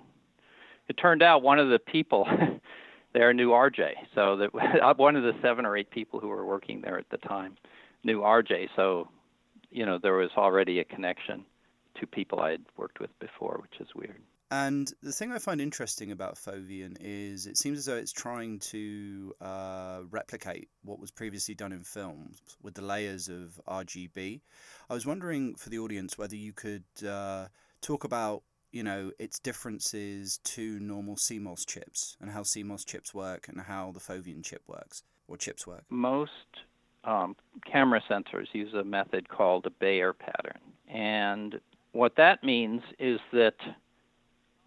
It 0.90 0.94
turned 0.94 1.22
out 1.22 1.42
one 1.42 1.60
of 1.60 1.70
the 1.70 1.80
people 1.80 2.28
there 3.14 3.34
knew 3.34 3.50
RJ, 3.52 3.92
so 4.16 4.36
that 4.38 4.98
one 4.98 5.16
of 5.16 5.24
the 5.24 5.34
seven 5.42 5.66
or 5.66 5.78
eight 5.78 5.92
people 5.92 6.20
who 6.20 6.28
were 6.28 6.46
working 6.46 6.82
there 6.82 6.98
at 6.98 7.10
the 7.10 7.18
time 7.18 7.56
knew 8.04 8.22
RJ. 8.22 8.70
So, 8.76 9.08
you 9.70 9.86
know, 9.86 9.98
there 10.02 10.14
was 10.14 10.30
already 10.38 10.80
a 10.80 10.84
connection 10.84 11.46
two 12.00 12.08
people 12.08 12.40
I 12.40 12.52
had 12.52 12.66
worked 12.78 13.00
with 13.00 13.18
before, 13.20 13.60
which 13.62 13.80
is 13.80 13.94
weird. 13.96 14.22
And 14.50 14.92
the 15.04 15.12
thing 15.12 15.34
I 15.34 15.40
find 15.40 15.60
interesting 15.60 16.12
about 16.12 16.36
Foveon 16.36 16.96
is 17.02 17.48
it 17.48 17.58
seems 17.58 17.80
as 17.80 17.86
though 17.86 17.98
it's 17.98 18.14
trying 18.14 18.60
to 18.60 19.34
uh, 19.42 20.00
replicate 20.10 20.70
what 20.84 21.00
was 21.00 21.12
previously 21.12 21.54
done 21.54 21.74
in 21.74 21.84
films 21.84 22.42
with 22.62 22.74
the 22.76 22.82
layers 22.82 23.28
of 23.28 23.60
RGB. 23.68 24.40
I 24.90 24.94
was 24.94 25.06
wondering 25.06 25.56
for 25.56 25.70
the 25.70 25.80
audience 25.80 26.18
whether 26.18 26.38
you 26.38 26.54
could 26.54 26.86
uh, 27.06 27.48
talk 27.82 28.06
about 28.06 28.44
you 28.72 28.84
know 28.84 29.12
its 29.20 29.40
differences 29.40 30.40
to 30.44 30.80
normal 30.80 31.16
CMOS 31.16 31.66
chips 31.68 32.16
and 32.22 32.30
how 32.30 32.42
CMOS 32.42 32.86
chips 32.86 33.14
work 33.14 33.48
and 33.50 33.60
how 33.60 33.92
the 33.92 34.00
Foveon 34.00 34.46
chip 34.46 34.62
works 34.68 35.04
or 35.28 35.36
chips 35.36 35.68
work. 35.68 35.84
Most 35.90 36.32
um, 37.04 37.36
camera 37.70 38.02
sensors 38.10 38.48
use 38.54 38.74
a 38.74 38.84
method 38.84 39.28
called 39.28 39.66
a 39.66 39.72
Bayer 39.72 40.14
pattern, 40.14 40.60
and 40.88 41.60
what 41.98 42.16
that 42.16 42.44
means 42.44 42.84
is 43.00 43.20
that 43.34 43.56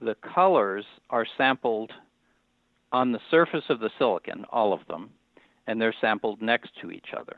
the 0.00 0.16
colors 0.34 0.84
are 1.10 1.26
sampled 1.38 1.92
on 2.90 3.12
the 3.12 3.20
surface 3.30 3.62
of 3.68 3.78
the 3.78 3.90
silicon, 3.98 4.44
all 4.50 4.72
of 4.72 4.80
them, 4.88 5.10
and 5.68 5.80
they're 5.80 5.94
sampled 6.00 6.42
next 6.42 6.70
to 6.80 6.90
each 6.90 7.10
other. 7.16 7.36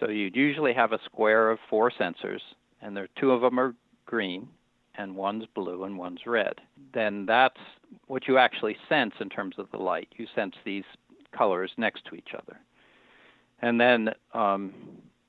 So 0.00 0.08
you'd 0.08 0.34
usually 0.34 0.72
have 0.72 0.92
a 0.92 0.98
square 1.04 1.48
of 1.48 1.60
four 1.70 1.92
sensors, 1.92 2.40
and 2.82 2.96
there 2.96 3.08
two 3.20 3.30
of 3.30 3.40
them 3.40 3.60
are 3.60 3.76
green, 4.04 4.48
and 4.96 5.14
one's 5.14 5.44
blue 5.54 5.84
and 5.84 5.96
one's 5.96 6.26
red. 6.26 6.54
Then 6.92 7.24
that's 7.24 7.60
what 8.08 8.26
you 8.26 8.36
actually 8.36 8.76
sense 8.88 9.14
in 9.20 9.28
terms 9.28 9.54
of 9.58 9.70
the 9.70 9.78
light. 9.78 10.08
You 10.16 10.26
sense 10.34 10.56
these 10.64 10.82
colors 11.30 11.70
next 11.76 12.04
to 12.06 12.16
each 12.16 12.30
other. 12.34 12.58
And 13.62 13.80
then 13.80 14.10
um, 14.34 14.72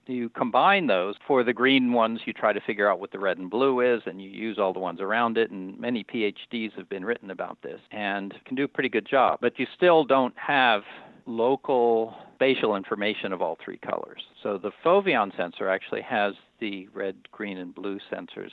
you 0.09 0.29
combine 0.29 0.87
those. 0.87 1.15
For 1.27 1.43
the 1.43 1.53
green 1.53 1.93
ones, 1.93 2.21
you 2.25 2.33
try 2.33 2.53
to 2.53 2.61
figure 2.61 2.89
out 2.89 2.99
what 2.99 3.11
the 3.11 3.19
red 3.19 3.37
and 3.37 3.49
blue 3.49 3.81
is, 3.81 4.01
and 4.05 4.21
you 4.21 4.29
use 4.29 4.57
all 4.57 4.73
the 4.73 4.79
ones 4.79 4.99
around 5.01 5.37
it. 5.37 5.51
And 5.51 5.79
many 5.79 6.03
PhDs 6.03 6.73
have 6.73 6.89
been 6.89 7.05
written 7.05 7.31
about 7.31 7.57
this 7.61 7.79
and 7.91 8.33
can 8.45 8.55
do 8.55 8.63
a 8.63 8.67
pretty 8.67 8.89
good 8.89 9.07
job. 9.07 9.39
But 9.41 9.59
you 9.59 9.67
still 9.75 10.03
don't 10.03 10.33
have 10.37 10.81
local 11.25 12.15
spatial 12.35 12.75
information 12.75 13.33
of 13.33 13.41
all 13.41 13.57
three 13.63 13.77
colors. 13.77 14.21
So 14.41 14.57
the 14.57 14.71
Foveon 14.83 15.35
sensor 15.35 15.69
actually 15.69 16.01
has 16.01 16.33
the 16.59 16.87
red, 16.93 17.15
green, 17.31 17.57
and 17.57 17.75
blue 17.75 17.99
sensors 18.11 18.51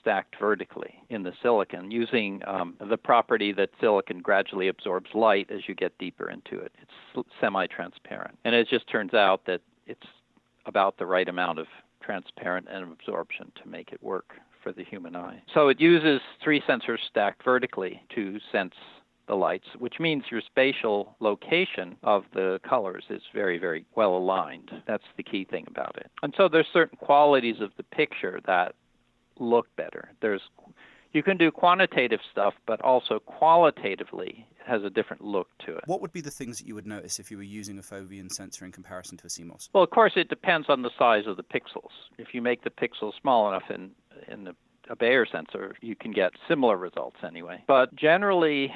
stacked 0.00 0.36
vertically 0.40 0.94
in 1.08 1.22
the 1.22 1.32
silicon 1.42 1.90
using 1.90 2.42
um, 2.46 2.74
the 2.90 2.96
property 2.96 3.52
that 3.52 3.70
silicon 3.80 4.20
gradually 4.20 4.68
absorbs 4.68 5.10
light 5.14 5.48
as 5.50 5.60
you 5.66 5.74
get 5.74 5.96
deeper 5.98 6.30
into 6.30 6.58
it. 6.58 6.72
It's 6.82 7.28
semi 7.40 7.66
transparent. 7.66 8.38
And 8.44 8.54
it 8.54 8.68
just 8.68 8.88
turns 8.88 9.14
out 9.14 9.42
that 9.46 9.60
it's 9.86 10.06
about 10.68 10.98
the 10.98 11.06
right 11.06 11.28
amount 11.28 11.58
of 11.58 11.66
transparent 12.02 12.68
and 12.70 12.92
absorption 12.92 13.50
to 13.62 13.68
make 13.68 13.92
it 13.92 14.02
work 14.02 14.34
for 14.62 14.72
the 14.72 14.84
human 14.84 15.16
eye. 15.16 15.42
So 15.52 15.68
it 15.68 15.80
uses 15.80 16.20
three 16.42 16.62
sensors 16.68 16.98
stacked 17.08 17.42
vertically 17.44 18.00
to 18.14 18.38
sense 18.52 18.74
the 19.26 19.34
lights, 19.34 19.66
which 19.78 20.00
means 20.00 20.24
your 20.30 20.40
spatial 20.40 21.16
location 21.20 21.96
of 22.02 22.24
the 22.32 22.60
colors 22.68 23.04
is 23.10 23.22
very, 23.34 23.58
very 23.58 23.84
well 23.94 24.16
aligned. 24.16 24.70
That's 24.86 25.04
the 25.16 25.22
key 25.22 25.44
thing 25.44 25.66
about 25.68 25.96
it. 25.98 26.10
And 26.22 26.32
so 26.36 26.48
there's 26.48 26.66
certain 26.72 26.96
qualities 26.98 27.56
of 27.60 27.70
the 27.76 27.82
picture 27.82 28.40
that 28.46 28.74
look 29.38 29.66
better. 29.76 30.10
There's 30.22 30.42
you 31.12 31.22
can 31.22 31.36
do 31.36 31.50
quantitative 31.50 32.20
stuff, 32.30 32.54
but 32.66 32.80
also 32.82 33.18
qualitatively 33.18 34.46
it 34.60 34.70
has 34.70 34.82
a 34.84 34.90
different 34.90 35.24
look 35.24 35.48
to 35.66 35.76
it. 35.76 35.84
What 35.86 36.00
would 36.00 36.12
be 36.12 36.20
the 36.20 36.30
things 36.30 36.58
that 36.58 36.66
you 36.66 36.74
would 36.74 36.86
notice 36.86 37.18
if 37.18 37.30
you 37.30 37.36
were 37.36 37.42
using 37.42 37.78
a 37.78 37.82
Foveon 37.82 38.30
sensor 38.30 38.64
in 38.64 38.72
comparison 38.72 39.16
to 39.18 39.26
a 39.26 39.28
CMOS? 39.28 39.68
Well, 39.72 39.82
of 39.82 39.90
course, 39.90 40.12
it 40.16 40.28
depends 40.28 40.68
on 40.68 40.82
the 40.82 40.90
size 40.98 41.26
of 41.26 41.36
the 41.36 41.42
pixels. 41.42 41.90
If 42.18 42.34
you 42.34 42.42
make 42.42 42.64
the 42.64 42.70
pixels 42.70 43.12
small 43.20 43.48
enough 43.48 43.70
in 43.70 43.90
in 44.26 44.44
the, 44.44 44.54
a 44.90 44.96
Bayer 44.96 45.26
sensor, 45.26 45.76
you 45.80 45.94
can 45.94 46.12
get 46.12 46.32
similar 46.48 46.76
results 46.76 47.18
anyway. 47.24 47.62
But 47.66 47.94
generally, 47.94 48.72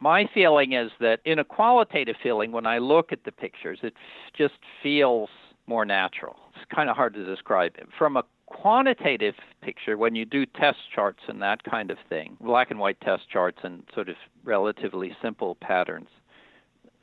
my 0.00 0.28
feeling 0.32 0.72
is 0.72 0.90
that 1.00 1.20
in 1.24 1.38
a 1.38 1.44
qualitative 1.44 2.16
feeling, 2.22 2.52
when 2.52 2.66
I 2.66 2.78
look 2.78 3.12
at 3.12 3.24
the 3.24 3.32
pictures, 3.32 3.80
it 3.82 3.94
just 4.36 4.54
feels 4.82 5.28
more 5.66 5.84
natural. 5.84 6.36
It's 6.56 6.64
kind 6.74 6.88
of 6.88 6.96
hard 6.96 7.14
to 7.14 7.24
describe. 7.24 7.74
From 7.98 8.16
a 8.16 8.24
quantitative 8.48 9.34
picture, 9.62 9.96
when 9.96 10.14
you 10.14 10.24
do 10.24 10.46
test 10.46 10.78
charts 10.94 11.20
and 11.28 11.40
that 11.42 11.62
kind 11.64 11.90
of 11.90 11.98
thing, 12.08 12.36
black 12.40 12.70
and 12.70 12.80
white 12.80 13.00
test 13.00 13.28
charts 13.30 13.58
and 13.62 13.82
sort 13.94 14.08
of 14.08 14.16
relatively 14.44 15.16
simple 15.22 15.56
patterns 15.56 16.08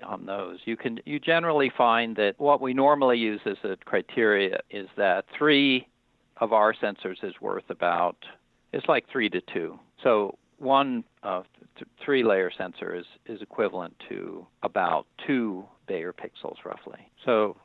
on 0.03 0.25
those, 0.25 0.59
you 0.65 0.75
can 0.75 0.99
you 1.05 1.19
generally 1.19 1.71
find 1.77 2.15
that 2.17 2.35
what 2.37 2.61
we 2.61 2.73
normally 2.73 3.17
use 3.17 3.39
as 3.45 3.57
a 3.63 3.77
criteria 3.85 4.59
is 4.69 4.87
that 4.97 5.25
three 5.37 5.87
of 6.37 6.51
our 6.51 6.73
sensors 6.73 7.23
is 7.23 7.33
worth 7.39 7.69
about 7.69 8.17
it's 8.73 8.87
like 8.87 9.05
three 9.09 9.29
to 9.29 9.41
two. 9.53 9.79
So 10.03 10.37
one 10.57 11.03
uh, 11.23 11.43
th- 11.77 11.87
three 12.03 12.23
layer 12.23 12.51
sensor 12.57 12.93
is 12.95 13.05
is 13.25 13.41
equivalent 13.41 13.93
to 14.09 14.45
about 14.63 15.05
two 15.25 15.65
Bayer 15.87 16.13
pixels 16.13 16.57
roughly. 16.65 16.99
So 17.23 17.55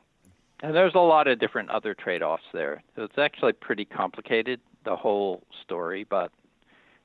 and 0.61 0.75
there's 0.75 0.95
a 0.95 0.99
lot 0.99 1.27
of 1.27 1.39
different 1.39 1.69
other 1.69 1.93
trade 1.93 2.21
offs 2.21 2.43
there. 2.53 2.83
So 2.95 3.03
it's 3.03 3.17
actually 3.17 3.53
pretty 3.53 3.85
complicated, 3.85 4.59
the 4.85 4.95
whole 4.95 5.43
story, 5.63 6.05
but 6.09 6.31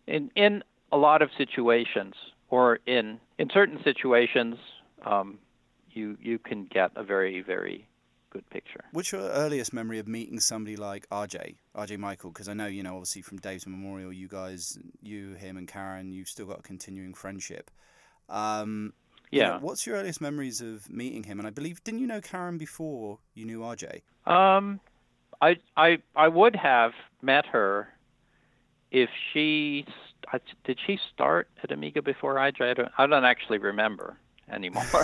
in 0.06 0.30
in 0.36 0.62
a 0.92 0.96
lot 0.96 1.22
of 1.22 1.30
situations 1.36 2.14
or 2.48 2.78
in 2.86 3.18
in 3.38 3.50
certain 3.52 3.82
situations 3.82 4.56
um, 5.04 5.38
you 5.90 6.16
you 6.20 6.38
can 6.38 6.64
get 6.66 6.90
a 6.96 7.02
very, 7.02 7.40
very 7.40 7.86
good 8.30 8.48
picture. 8.50 8.84
What's 8.92 9.12
your 9.12 9.22
earliest 9.22 9.72
memory 9.72 9.98
of 9.98 10.06
meeting 10.06 10.40
somebody 10.40 10.76
like 10.76 11.08
RJ, 11.08 11.56
RJ 11.74 11.96
Mical? 11.98 12.32
Because 12.32 12.48
I 12.48 12.54
know, 12.54 12.66
you 12.66 12.82
know, 12.82 12.94
obviously 12.94 13.22
from 13.22 13.38
Dave's 13.38 13.66
Memorial, 13.66 14.12
you 14.12 14.28
guys, 14.28 14.78
you, 15.02 15.34
him, 15.34 15.56
and 15.56 15.66
Karen, 15.66 16.12
you've 16.12 16.28
still 16.28 16.46
got 16.46 16.60
a 16.60 16.62
continuing 16.62 17.14
friendship. 17.14 17.70
Um, 18.28 18.92
yeah. 19.30 19.44
You 19.44 19.52
know, 19.54 19.58
what's 19.60 19.86
your 19.86 19.96
earliest 19.96 20.20
memories 20.20 20.60
of 20.60 20.88
meeting 20.90 21.24
him? 21.24 21.38
And 21.38 21.46
I 21.46 21.50
believe, 21.50 21.82
didn't 21.84 22.00
you 22.00 22.06
know 22.06 22.20
Karen 22.20 22.58
before 22.58 23.18
you 23.34 23.44
knew 23.44 23.60
RJ? 23.60 24.02
Um, 24.26 24.80
I 25.40 25.56
I 25.76 25.98
I 26.14 26.28
would 26.28 26.56
have 26.56 26.92
met 27.22 27.46
her 27.46 27.88
if 28.90 29.10
she 29.32 29.86
did 30.64 30.78
she 30.86 30.98
start 31.12 31.48
at 31.62 31.70
Amiga 31.70 32.02
before 32.02 32.34
RJ. 32.34 32.60
I 32.70 32.74
don't 32.74 32.88
I 32.98 33.06
don't 33.06 33.24
actually 33.24 33.58
remember 33.58 34.18
anymore. 34.50 34.84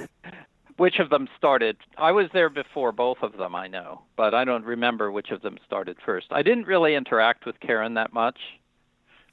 which 0.76 0.98
of 0.98 1.10
them 1.10 1.28
started? 1.36 1.76
I 1.98 2.12
was 2.12 2.26
there 2.32 2.48
before 2.48 2.92
both 2.92 3.18
of 3.22 3.36
them, 3.36 3.54
I 3.54 3.68
know, 3.68 4.02
but 4.16 4.34
I 4.34 4.44
don't 4.44 4.64
remember 4.64 5.10
which 5.10 5.30
of 5.30 5.42
them 5.42 5.58
started 5.66 5.96
first. 6.04 6.26
I 6.30 6.42
didn't 6.42 6.66
really 6.66 6.94
interact 6.94 7.46
with 7.46 7.60
Karen 7.60 7.94
that 7.94 8.12
much 8.12 8.38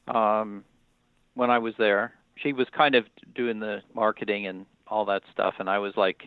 um, 0.08 0.64
when 1.36 1.50
I 1.50 1.60
was 1.60 1.74
there 1.78 2.14
she 2.42 2.54
was 2.54 2.68
kind 2.76 2.96
of 2.96 3.06
doing 3.36 3.60
the 3.60 3.82
marketing 3.94 4.48
and 4.48 4.66
all 4.88 5.06
that 5.06 5.24
stuff, 5.32 5.56
and 5.60 5.70
I 5.70 5.80
was 5.80 5.94
like 5.96 6.24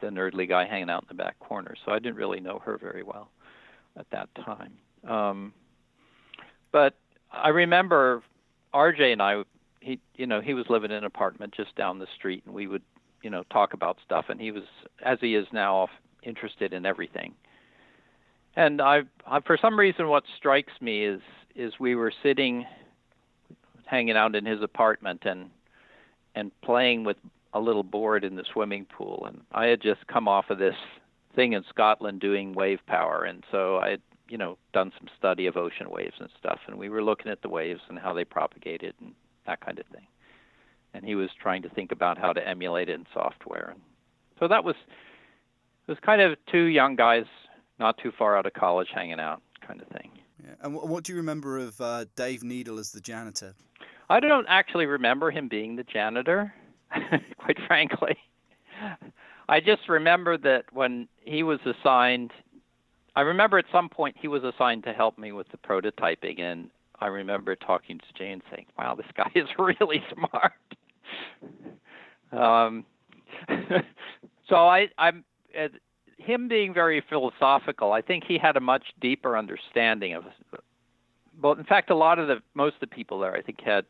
the 0.00 0.08
nerdly 0.08 0.48
guy 0.48 0.66
hanging 0.66 0.90
out 0.90 1.02
in 1.02 1.16
the 1.16 1.22
back 1.22 1.38
corner. 1.38 1.74
So 1.84 1.92
I 1.92 1.98
didn't 1.98 2.16
really 2.16 2.40
know 2.40 2.60
her 2.64 2.78
very 2.78 3.02
well 3.02 3.30
at 3.98 4.06
that 4.10 4.28
time. 4.34 4.72
Um, 5.08 5.52
but 6.72 6.94
I 7.32 7.48
remember 7.48 8.22
RJ 8.74 9.12
and 9.12 9.22
I, 9.22 9.42
he, 9.80 9.98
you 10.16 10.26
know, 10.26 10.40
he 10.40 10.54
was 10.54 10.66
living 10.68 10.90
in 10.90 10.98
an 10.98 11.04
apartment 11.04 11.54
just 11.56 11.74
down 11.76 11.98
the 11.98 12.06
street, 12.16 12.42
and 12.46 12.54
we 12.54 12.66
would, 12.66 12.82
you 13.22 13.30
know, 13.30 13.44
talk 13.50 13.72
about 13.72 13.98
stuff. 14.04 14.26
And 14.28 14.40
he 14.40 14.50
was, 14.50 14.64
as 15.04 15.18
he 15.20 15.34
is 15.34 15.46
now, 15.52 15.88
interested 16.22 16.72
in 16.72 16.84
everything. 16.84 17.34
And 18.56 18.80
I, 18.80 19.02
I, 19.26 19.40
for 19.40 19.58
some 19.60 19.78
reason, 19.78 20.08
what 20.08 20.24
strikes 20.36 20.72
me 20.80 21.04
is, 21.04 21.20
is 21.54 21.72
we 21.78 21.94
were 21.94 22.12
sitting, 22.22 22.64
hanging 23.86 24.16
out 24.16 24.34
in 24.34 24.44
his 24.44 24.62
apartment, 24.62 25.22
and, 25.24 25.50
and 26.34 26.52
playing 26.60 27.04
with 27.04 27.16
a 27.52 27.60
little 27.60 27.82
board 27.82 28.24
in 28.24 28.36
the 28.36 28.44
swimming 28.52 28.84
pool. 28.84 29.24
And 29.26 29.40
I 29.52 29.66
had 29.66 29.80
just 29.80 30.06
come 30.06 30.28
off 30.28 30.50
of 30.50 30.58
this 30.58 30.74
thing 31.34 31.54
in 31.54 31.64
Scotland 31.70 32.20
doing 32.20 32.52
wave 32.52 32.80
power, 32.86 33.24
and 33.24 33.44
so 33.50 33.78
I 33.78 33.90
had 33.90 34.02
you 34.28 34.38
know 34.38 34.58
done 34.72 34.92
some 34.98 35.08
study 35.16 35.46
of 35.46 35.56
ocean 35.56 35.88
waves 35.90 36.16
and 36.18 36.28
stuff, 36.38 36.58
and 36.66 36.76
we 36.76 36.88
were 36.88 37.02
looking 37.02 37.30
at 37.30 37.42
the 37.42 37.48
waves 37.48 37.80
and 37.88 37.98
how 37.98 38.12
they 38.12 38.24
propagated 38.24 38.94
and 39.00 39.14
that 39.46 39.60
kind 39.60 39.78
of 39.78 39.86
thing. 39.86 40.06
And 40.94 41.04
he 41.04 41.14
was 41.14 41.28
trying 41.40 41.62
to 41.62 41.68
think 41.68 41.92
about 41.92 42.18
how 42.18 42.32
to 42.32 42.46
emulate 42.46 42.88
it 42.88 42.94
in 42.94 43.06
software, 43.14 43.70
and 43.72 43.80
so 44.40 44.48
that 44.48 44.64
was 44.64 44.74
it 45.86 45.92
was 45.92 45.98
kind 46.04 46.20
of 46.20 46.36
two 46.50 46.64
young 46.64 46.96
guys, 46.96 47.26
not 47.78 47.96
too 47.98 48.12
far 48.18 48.36
out 48.36 48.46
of 48.46 48.54
college, 48.54 48.88
hanging 48.92 49.20
out, 49.20 49.40
kind 49.66 49.80
of 49.80 49.88
thing. 49.88 50.10
Yeah. 50.42 50.54
And 50.62 50.74
what 50.74 51.04
do 51.04 51.12
you 51.12 51.18
remember 51.18 51.58
of 51.58 51.80
uh, 51.80 52.06
Dave 52.16 52.42
Needle 52.42 52.78
as 52.78 52.90
the 52.90 53.00
janitor? 53.00 53.54
I 54.08 54.20
don't 54.20 54.46
actually 54.48 54.86
remember 54.86 55.30
him 55.30 55.48
being 55.48 55.76
the 55.76 55.82
janitor, 55.84 56.52
quite 57.38 57.58
frankly. 57.66 58.16
I 59.48 59.60
just 59.60 59.88
remember 59.88 60.36
that 60.38 60.64
when 60.72 61.08
he 61.24 61.42
was 61.42 61.60
assigned 61.64 62.32
I 63.16 63.22
remember 63.22 63.58
at 63.58 63.64
some 63.72 63.88
point 63.88 64.14
he 64.20 64.28
was 64.28 64.44
assigned 64.44 64.84
to 64.84 64.92
help 64.92 65.18
me 65.18 65.32
with 65.32 65.48
the 65.48 65.56
prototyping, 65.56 66.38
and 66.38 66.68
I 67.00 67.06
remember 67.06 67.56
talking 67.56 67.98
to 67.98 68.04
Jane 68.16 68.42
saying, 68.50 68.66
"Wow, 68.78 68.94
this 68.94 69.06
guy 69.16 69.30
is 69.34 69.48
really 69.58 70.04
smart." 70.12 70.52
um, 72.30 72.84
so 74.48 74.56
I, 74.56 74.88
I'm 74.98 75.24
uh, 75.58 75.68
him 76.18 76.46
being 76.46 76.74
very 76.74 77.02
philosophical. 77.08 77.92
I 77.92 78.02
think 78.02 78.24
he 78.24 78.36
had 78.36 78.56
a 78.58 78.60
much 78.60 78.84
deeper 79.00 79.36
understanding 79.36 80.12
of. 80.12 80.24
Well, 81.40 81.52
in 81.52 81.64
fact, 81.64 81.90
a 81.90 81.94
lot 81.94 82.18
of 82.18 82.28
the 82.28 82.42
most 82.54 82.74
of 82.74 82.80
the 82.80 82.86
people 82.86 83.20
there, 83.20 83.34
I 83.34 83.42
think, 83.42 83.60
had, 83.60 83.84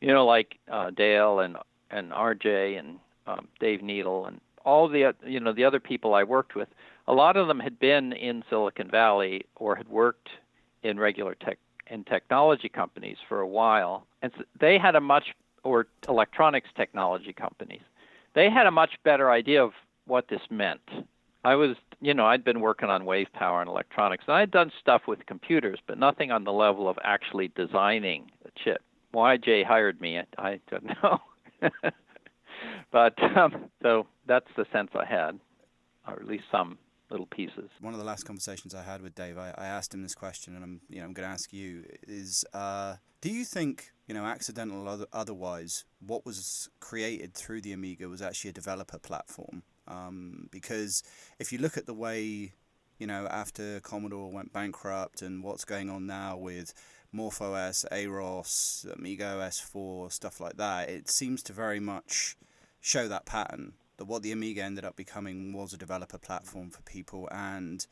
you 0.00 0.08
know, 0.08 0.26
like 0.26 0.58
uh, 0.70 0.90
Dale 0.90 1.40
and 1.40 1.56
and 1.90 2.10
RJ 2.10 2.78
and 2.78 2.98
um, 3.26 3.48
Dave 3.60 3.82
Needle 3.82 4.26
and 4.26 4.40
all 4.64 4.88
the 4.88 5.14
you 5.24 5.40
know 5.40 5.52
the 5.52 5.64
other 5.64 5.80
people 5.80 6.14
I 6.14 6.24
worked 6.24 6.54
with 6.54 6.68
a 7.08 7.12
lot 7.12 7.36
of 7.36 7.46
them 7.46 7.60
had 7.60 7.78
been 7.78 8.12
in 8.12 8.42
Silicon 8.50 8.90
Valley 8.90 9.46
or 9.56 9.76
had 9.76 9.88
worked 9.88 10.28
in 10.82 10.98
regular 10.98 11.34
tech 11.34 11.58
in 11.88 12.02
technology 12.02 12.68
companies 12.68 13.16
for 13.28 13.40
a 13.40 13.46
while, 13.46 14.06
and 14.20 14.32
so 14.36 14.42
they 14.60 14.76
had 14.76 14.96
a 14.96 15.00
much 15.00 15.34
or 15.62 15.86
electronics 16.08 16.68
technology 16.76 17.32
companies. 17.32 17.82
They 18.34 18.50
had 18.50 18.66
a 18.66 18.70
much 18.70 18.90
better 19.04 19.30
idea 19.30 19.62
of 19.62 19.72
what 20.06 20.28
this 20.28 20.40
meant. 20.50 20.80
I 21.46 21.54
was, 21.54 21.76
you 22.00 22.12
know, 22.12 22.26
I'd 22.26 22.42
been 22.42 22.58
working 22.58 22.88
on 22.88 23.04
wave 23.04 23.28
power 23.32 23.60
and 23.60 23.70
electronics, 23.70 24.24
and 24.26 24.34
I'd 24.34 24.50
done 24.50 24.72
stuff 24.80 25.02
with 25.06 25.24
computers, 25.26 25.78
but 25.86 25.96
nothing 25.96 26.32
on 26.32 26.42
the 26.42 26.52
level 26.52 26.88
of 26.88 26.98
actually 27.04 27.52
designing 27.54 28.32
a 28.44 28.48
chip. 28.64 28.82
Why 29.12 29.36
Jay 29.36 29.62
hired 29.62 30.00
me, 30.00 30.18
I 30.36 30.58
don't 30.68 30.84
know. 31.02 31.20
but 32.90 33.14
um, 33.36 33.70
so 33.80 34.08
that's 34.26 34.48
the 34.56 34.66
sense 34.72 34.90
I 34.96 35.04
had, 35.04 35.38
or 36.08 36.14
at 36.14 36.26
least 36.26 36.42
some 36.50 36.78
little 37.10 37.26
pieces. 37.26 37.70
One 37.80 37.92
of 37.92 38.00
the 38.00 38.04
last 38.04 38.24
conversations 38.24 38.74
I 38.74 38.82
had 38.82 39.00
with 39.00 39.14
Dave, 39.14 39.38
I, 39.38 39.54
I 39.56 39.66
asked 39.66 39.94
him 39.94 40.02
this 40.02 40.16
question, 40.16 40.56
and 40.56 40.64
I'm 40.64 40.80
you 40.88 40.98
know 40.98 41.04
I'm 41.04 41.12
going 41.12 41.28
to 41.28 41.32
ask 41.32 41.52
you 41.52 41.84
is 42.08 42.44
uh, 42.54 42.96
do 43.20 43.30
you 43.30 43.44
think 43.44 43.92
you 44.08 44.14
know 44.14 44.24
accidental 44.24 44.88
other, 44.88 45.06
otherwise 45.12 45.84
what 46.04 46.26
was 46.26 46.68
created 46.80 47.34
through 47.34 47.60
the 47.60 47.70
Amiga 47.70 48.08
was 48.08 48.20
actually 48.20 48.50
a 48.50 48.52
developer 48.52 48.98
platform? 48.98 49.62
Um, 49.88 50.48
because 50.50 51.02
if 51.38 51.52
you 51.52 51.58
look 51.58 51.76
at 51.76 51.86
the 51.86 51.94
way 51.94 52.52
you 52.98 53.06
know 53.06 53.26
after 53.30 53.80
Commodore 53.80 54.30
went 54.30 54.52
bankrupt 54.52 55.22
and 55.22 55.42
what's 55.42 55.64
going 55.64 55.90
on 55.90 56.06
now 56.06 56.36
with 56.36 56.74
MorphOS, 57.14 57.84
AROS, 57.90 58.86
Amiga 58.96 59.36
OS4, 59.38 60.12
stuff 60.12 60.40
like 60.40 60.56
that, 60.56 60.88
it 60.88 61.08
seems 61.08 61.42
to 61.44 61.52
very 61.52 61.80
much 61.80 62.36
show 62.80 63.08
that 63.08 63.26
pattern 63.26 63.72
that 63.96 64.04
what 64.04 64.22
the 64.22 64.32
Amiga 64.32 64.62
ended 64.62 64.84
up 64.84 64.96
becoming 64.96 65.52
was 65.52 65.72
a 65.72 65.78
developer 65.78 66.18
platform 66.18 66.70
for 66.70 66.82
people 66.82 67.28
and 67.32 67.86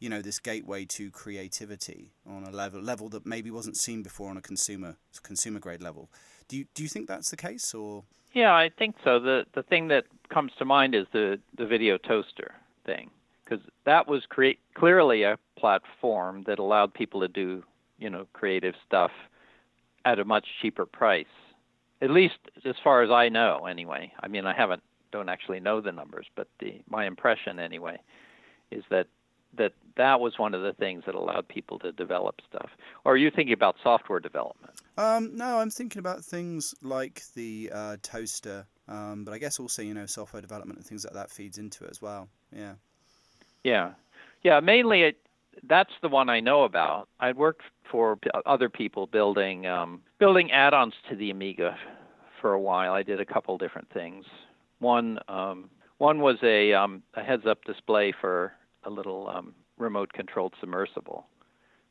you 0.00 0.08
know 0.08 0.20
this 0.20 0.38
gateway 0.38 0.84
to 0.84 1.10
creativity 1.10 2.10
on 2.26 2.44
a 2.44 2.50
level 2.50 2.80
level 2.80 3.08
that 3.08 3.24
maybe 3.24 3.50
wasn't 3.50 3.76
seen 3.76 4.02
before 4.02 4.28
on 4.30 4.36
a 4.36 4.42
consumer 4.42 4.96
consumer 5.22 5.58
grade 5.58 5.82
level. 5.82 6.10
Do 6.48 6.56
you 6.56 6.66
do 6.74 6.82
you 6.82 6.88
think 6.88 7.08
that's 7.08 7.30
the 7.30 7.36
case 7.36 7.72
or? 7.74 8.04
Yeah, 8.32 8.52
I 8.52 8.68
think 8.68 8.96
so. 9.04 9.20
the 9.20 9.46
The 9.54 9.62
thing 9.62 9.88
that 9.88 10.04
comes 10.28 10.52
to 10.58 10.64
mind 10.64 10.94
is 10.94 11.06
the 11.12 11.38
the 11.56 11.66
video 11.66 11.98
toaster 11.98 12.54
thing 12.84 13.10
because 13.44 13.64
that 13.84 14.08
was 14.08 14.24
create 14.28 14.58
clearly 14.74 15.22
a 15.22 15.38
platform 15.56 16.44
that 16.46 16.58
allowed 16.58 16.92
people 16.94 17.20
to 17.20 17.28
do 17.28 17.62
you 17.98 18.10
know 18.10 18.26
creative 18.32 18.74
stuff 18.86 19.10
at 20.04 20.18
a 20.18 20.24
much 20.24 20.46
cheaper 20.60 20.86
price. 20.86 21.26
At 22.02 22.10
least 22.10 22.38
as 22.64 22.74
far 22.82 23.02
as 23.02 23.10
I 23.10 23.28
know, 23.28 23.66
anyway. 23.66 24.12
I 24.20 24.28
mean, 24.28 24.46
I 24.46 24.54
haven't 24.54 24.82
don't 25.10 25.28
actually 25.28 25.60
know 25.60 25.80
the 25.80 25.92
numbers, 25.92 26.26
but 26.34 26.48
the 26.58 26.82
my 26.88 27.06
impression 27.06 27.58
anyway 27.58 27.98
is 28.70 28.84
that 28.90 29.06
that 29.56 29.72
that 29.96 30.20
was 30.20 30.38
one 30.38 30.54
of 30.54 30.62
the 30.62 30.72
things 30.72 31.04
that 31.06 31.14
allowed 31.14 31.46
people 31.46 31.78
to 31.78 31.92
develop 31.92 32.40
stuff. 32.48 32.70
Or 33.04 33.12
are 33.12 33.16
you 33.16 33.30
thinking 33.30 33.52
about 33.52 33.76
software 33.82 34.18
development? 34.18 34.80
Um, 34.98 35.36
no, 35.36 35.58
I'm 35.58 35.70
thinking 35.70 36.00
about 36.00 36.24
things 36.24 36.74
like 36.82 37.22
the 37.34 37.70
uh, 37.72 37.96
toaster, 38.02 38.66
um, 38.88 39.24
but 39.24 39.32
I 39.32 39.38
guess 39.38 39.58
also 39.60 39.82
you 39.82 39.94
know 39.94 40.06
software 40.06 40.42
development 40.42 40.78
and 40.78 40.86
things 40.86 41.04
like 41.04 41.14
that 41.14 41.30
feeds 41.30 41.58
into 41.58 41.84
it 41.84 41.90
as 41.90 42.02
well. 42.02 42.28
Yeah. 42.54 42.74
Yeah, 43.62 43.92
yeah. 44.42 44.60
Mainly, 44.60 45.02
it, 45.02 45.16
that's 45.62 45.92
the 46.02 46.08
one 46.08 46.28
I 46.28 46.40
know 46.40 46.64
about. 46.64 47.08
I'd 47.20 47.36
worked 47.36 47.62
for 47.90 48.18
other 48.44 48.68
people 48.68 49.06
building 49.06 49.66
um, 49.66 50.02
building 50.18 50.50
add-ons 50.52 50.94
to 51.08 51.16
the 51.16 51.30
Amiga 51.30 51.76
for 52.40 52.52
a 52.52 52.60
while. 52.60 52.92
I 52.92 53.02
did 53.02 53.20
a 53.20 53.24
couple 53.24 53.56
different 53.56 53.88
things. 53.92 54.26
One 54.80 55.18
um, 55.28 55.70
one 55.98 56.20
was 56.20 56.36
a, 56.42 56.72
um, 56.72 57.02
a 57.14 57.22
heads-up 57.22 57.64
display 57.64 58.12
for 58.20 58.52
a 58.82 58.90
little 58.90 59.28
um, 59.28 59.54
remote-controlled 59.78 60.54
submersible. 60.60 61.26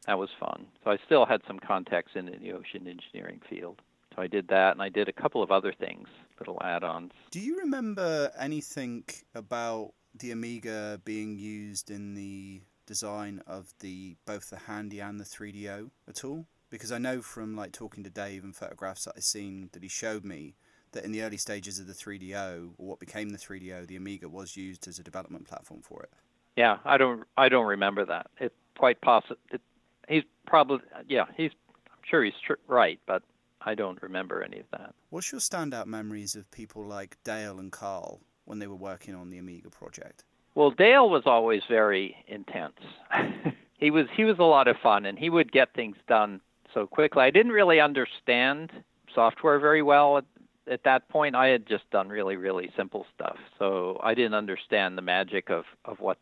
That 0.06 0.20
was 0.20 0.30
fun. 0.40 0.66
So 0.84 0.92
I 0.92 0.98
still 1.06 1.26
had 1.26 1.42
some 1.48 1.58
contacts 1.58 2.12
in 2.16 2.26
the 2.26 2.52
ocean 2.52 2.88
engineering 2.88 3.40
field. 3.50 3.82
So 4.16 4.22
I 4.22 4.28
did 4.28 4.48
that, 4.50 4.72
and 4.74 4.82
I 4.82 4.90
did 4.90 5.10
a 5.10 5.14
couple 5.14 5.42
of 5.42 5.52
other 5.52 5.74
things, 5.74 6.08
little 6.40 6.60
add-ons. 6.64 7.12
Do 7.32 7.40
you 7.40 7.58
remember 7.60 8.32
anything 8.38 9.06
about 9.34 9.94
the 10.16 10.32
Amiga 10.32 11.02
being 11.04 11.38
used 11.38 11.90
in 11.90 12.14
the 12.14 12.62
design 12.86 13.42
of 13.48 13.74
the 13.80 14.16
both 14.26 14.50
the 14.50 14.58
Handy 14.58 15.00
and 15.00 15.20
the 15.20 15.24
3DO 15.24 15.90
at 16.08 16.24
all? 16.24 16.46
Because 16.70 16.92
I 16.92 16.98
know 16.98 17.22
from 17.22 17.56
like 17.56 17.72
talking 17.72 18.04
to 18.04 18.10
Dave 18.10 18.44
and 18.44 18.56
photographs 18.56 19.06
that 19.06 19.14
I've 19.18 19.24
seen 19.24 19.70
that 19.74 19.84
he 19.84 19.90
showed 19.90 20.24
me 20.24 20.56
that 20.92 21.06
in 21.06 21.12
the 21.12 21.24
early 21.24 21.38
stages 21.38 21.80
of 21.80 21.88
the 21.88 21.94
3DO, 21.94 22.74
or 22.78 22.88
what 22.88 23.00
became 23.00 23.30
the 23.30 23.38
3DO, 23.38 23.88
the 23.88 23.96
Amiga 23.96 24.30
was 24.30 24.56
used 24.56 24.88
as 24.88 25.00
a 25.00 25.04
development 25.04 25.48
platform 25.48 25.82
for 25.82 26.04
it. 26.04 26.12
Yeah, 26.56 26.78
I 26.86 26.98
don't, 26.98 27.24
I 27.36 27.50
don't 27.50 27.66
remember 27.66 28.06
that. 28.06 28.28
It's 28.40 28.54
quite 28.78 29.02
possible. 29.02 29.38
It, 29.52 29.62
he's 30.08 30.24
probably, 30.46 30.86
yeah, 31.08 31.26
he's, 31.36 31.52
I'm 31.88 31.98
sure 32.10 32.24
he's 32.24 32.34
tr- 32.46 32.54
right, 32.68 33.00
but 33.08 33.24
I 33.66 33.76
don't 33.76 34.02
remember 34.02 34.44
any 34.44 34.60
of 34.60 34.66
that. 34.72 34.94
What's 35.10 35.32
your 35.32 35.42
standout 35.42 35.86
memories 35.86 36.36
of 36.36 36.50
people 36.52 36.84
like 36.84 37.18
Dale 37.24 37.60
and 37.60 37.72
Carl 37.72 38.20
when 38.46 38.60
they 38.60 38.68
were 38.68 38.76
working 38.76 39.16
on 39.16 39.30
the 39.30 39.38
Amiga 39.38 39.70
project? 39.70 40.24
Well, 40.56 40.72
Dale 40.72 41.10
was 41.10 41.24
always 41.26 41.62
very 41.68 42.16
intense. 42.28 42.80
he 43.78 43.90
was 43.90 44.08
he 44.16 44.24
was 44.24 44.38
a 44.40 44.44
lot 44.44 44.68
of 44.68 44.76
fun, 44.84 45.06
and 45.06 45.18
he 45.18 45.30
would 45.30 45.52
get 45.52 45.74
things 45.74 45.98
done 46.08 46.42
so 46.74 46.86
quickly. 46.86 47.24
I 47.24 47.32
didn't 47.32 47.52
really 47.52 47.80
understand 47.80 48.72
software 49.14 49.60
very 49.60 49.82
well 49.82 50.18
at 50.18 50.26
at 50.72 50.84
that 50.86 51.10
point 51.10 51.36
I 51.36 51.48
had 51.48 51.68
just 51.68 51.90
done 51.92 52.10
really 52.10 52.36
really 52.36 52.72
simple 52.76 53.06
stuff, 53.16 53.38
so 53.58 54.00
I 54.04 54.14
didn't 54.14 54.36
understand 54.36 54.98
the 54.98 55.02
magic 55.02 55.50
of 55.50 55.66
of 55.86 56.00
what 56.00 56.18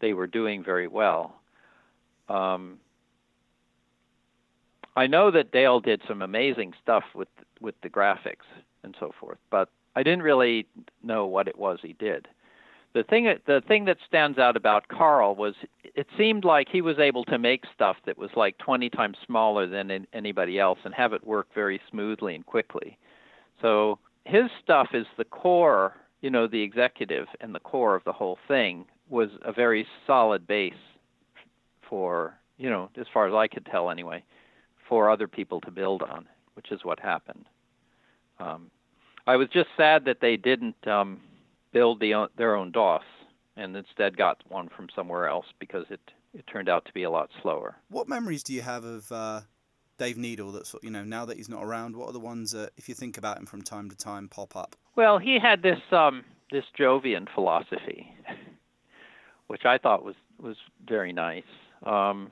they 0.00 0.12
were 0.12 0.26
doing 0.26 0.64
very 0.64 0.88
well. 0.88 1.36
Um, 2.28 2.78
I 4.96 5.06
know 5.06 5.30
that 5.30 5.52
Dale 5.52 5.80
did 5.80 6.02
some 6.06 6.22
amazing 6.22 6.74
stuff 6.82 7.04
with 7.14 7.28
with 7.60 7.74
the 7.82 7.88
graphics 7.88 8.46
and 8.82 8.94
so 8.98 9.12
forth, 9.18 9.38
but 9.50 9.68
I 9.94 10.02
didn't 10.02 10.22
really 10.22 10.66
know 11.02 11.26
what 11.26 11.48
it 11.48 11.58
was 11.58 11.78
he 11.82 11.94
did. 11.94 12.28
The 12.94 13.02
thing 13.04 13.24
the 13.46 13.62
thing 13.66 13.86
that 13.86 13.98
stands 14.06 14.38
out 14.38 14.56
about 14.56 14.88
Carl 14.88 15.34
was 15.34 15.54
it 15.82 16.06
seemed 16.18 16.44
like 16.44 16.68
he 16.68 16.82
was 16.82 16.98
able 16.98 17.24
to 17.24 17.38
make 17.38 17.64
stuff 17.74 17.96
that 18.04 18.18
was 18.18 18.30
like 18.36 18.58
20 18.58 18.90
times 18.90 19.16
smaller 19.26 19.66
than 19.66 20.06
anybody 20.12 20.58
else 20.58 20.78
and 20.84 20.94
have 20.94 21.12
it 21.12 21.26
work 21.26 21.48
very 21.54 21.80
smoothly 21.90 22.34
and 22.34 22.44
quickly. 22.44 22.98
So 23.62 23.98
his 24.24 24.44
stuff 24.62 24.88
is 24.92 25.06
the 25.16 25.24
core, 25.24 25.94
you 26.20 26.30
know, 26.30 26.46
the 26.46 26.62
executive 26.62 27.28
and 27.40 27.54
the 27.54 27.60
core 27.60 27.94
of 27.94 28.04
the 28.04 28.12
whole 28.12 28.38
thing 28.46 28.84
was 29.08 29.30
a 29.42 29.52
very 29.52 29.86
solid 30.06 30.46
base 30.46 30.74
for, 31.88 32.34
you 32.58 32.68
know, 32.68 32.90
as 32.98 33.06
far 33.12 33.26
as 33.26 33.34
I 33.34 33.48
could 33.48 33.66
tell 33.66 33.90
anyway, 33.90 34.22
for 34.88 35.10
other 35.10 35.28
people 35.28 35.60
to 35.62 35.70
build 35.70 36.02
on, 36.02 36.26
which 36.54 36.70
is 36.70 36.84
what 36.84 37.00
happened. 37.00 37.46
Um, 38.38 38.70
I 39.26 39.36
was 39.36 39.48
just 39.52 39.68
sad 39.76 40.04
that 40.06 40.20
they 40.20 40.36
didn't 40.36 40.86
um, 40.86 41.20
build 41.72 42.00
the, 42.00 42.28
their 42.36 42.56
own 42.56 42.72
DOS 42.72 43.02
and 43.56 43.76
instead 43.76 44.16
got 44.16 44.42
one 44.48 44.68
from 44.68 44.88
somewhere 44.94 45.28
else 45.28 45.46
because 45.58 45.86
it 45.90 46.00
it 46.34 46.46
turned 46.46 46.68
out 46.68 46.84
to 46.86 46.92
be 46.92 47.02
a 47.02 47.10
lot 47.10 47.28
slower. 47.42 47.76
What 47.90 48.08
memories 48.08 48.42
do 48.42 48.54
you 48.54 48.62
have 48.62 48.84
of 48.84 49.12
uh, 49.12 49.42
Dave 49.98 50.16
Needle? 50.16 50.52
That's 50.52 50.74
you 50.82 50.90
know 50.90 51.04
now 51.04 51.24
that 51.26 51.36
he's 51.36 51.48
not 51.48 51.62
around. 51.62 51.96
What 51.96 52.08
are 52.08 52.12
the 52.12 52.20
ones 52.20 52.52
that, 52.52 52.70
if 52.76 52.88
you 52.88 52.94
think 52.94 53.18
about 53.18 53.38
him 53.38 53.46
from 53.46 53.62
time 53.62 53.90
to 53.90 53.96
time, 53.96 54.28
pop 54.28 54.56
up? 54.56 54.76
Well, 54.96 55.18
he 55.18 55.38
had 55.38 55.62
this 55.62 55.80
um, 55.90 56.24
this 56.50 56.64
Jovian 56.78 57.26
philosophy, 57.34 58.14
which 59.46 59.64
I 59.64 59.78
thought 59.78 60.04
was 60.04 60.16
was 60.40 60.56
very 60.88 61.12
nice. 61.12 61.44
Um, 61.84 62.30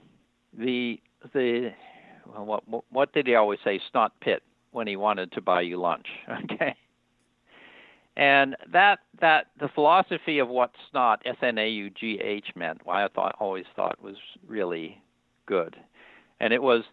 the 0.56 0.98
the 1.34 1.72
what 2.26 2.62
what 2.90 3.12
did 3.12 3.26
he 3.26 3.34
always 3.34 3.58
say? 3.64 3.80
Snot 3.90 4.12
pit 4.20 4.42
when 4.72 4.86
he 4.86 4.96
wanted 4.96 5.32
to 5.32 5.40
buy 5.40 5.60
you 5.60 5.78
lunch. 5.78 6.06
Okay 6.44 6.76
and 8.16 8.56
that 8.72 8.98
that 9.20 9.46
the 9.58 9.68
philosophy 9.68 10.38
of 10.38 10.48
what 10.48 10.72
snot 10.90 11.22
S 11.24 11.36
N 11.42 11.58
A 11.58 11.68
U 11.68 11.90
G 11.90 12.20
H 12.22 12.48
meant, 12.54 12.80
why 12.84 13.04
I 13.04 13.08
thought 13.08 13.36
always 13.40 13.64
thought 13.74 14.02
was 14.02 14.16
really 14.46 15.02
good, 15.46 15.76
and 16.38 16.52
it 16.52 16.62
was, 16.62 16.84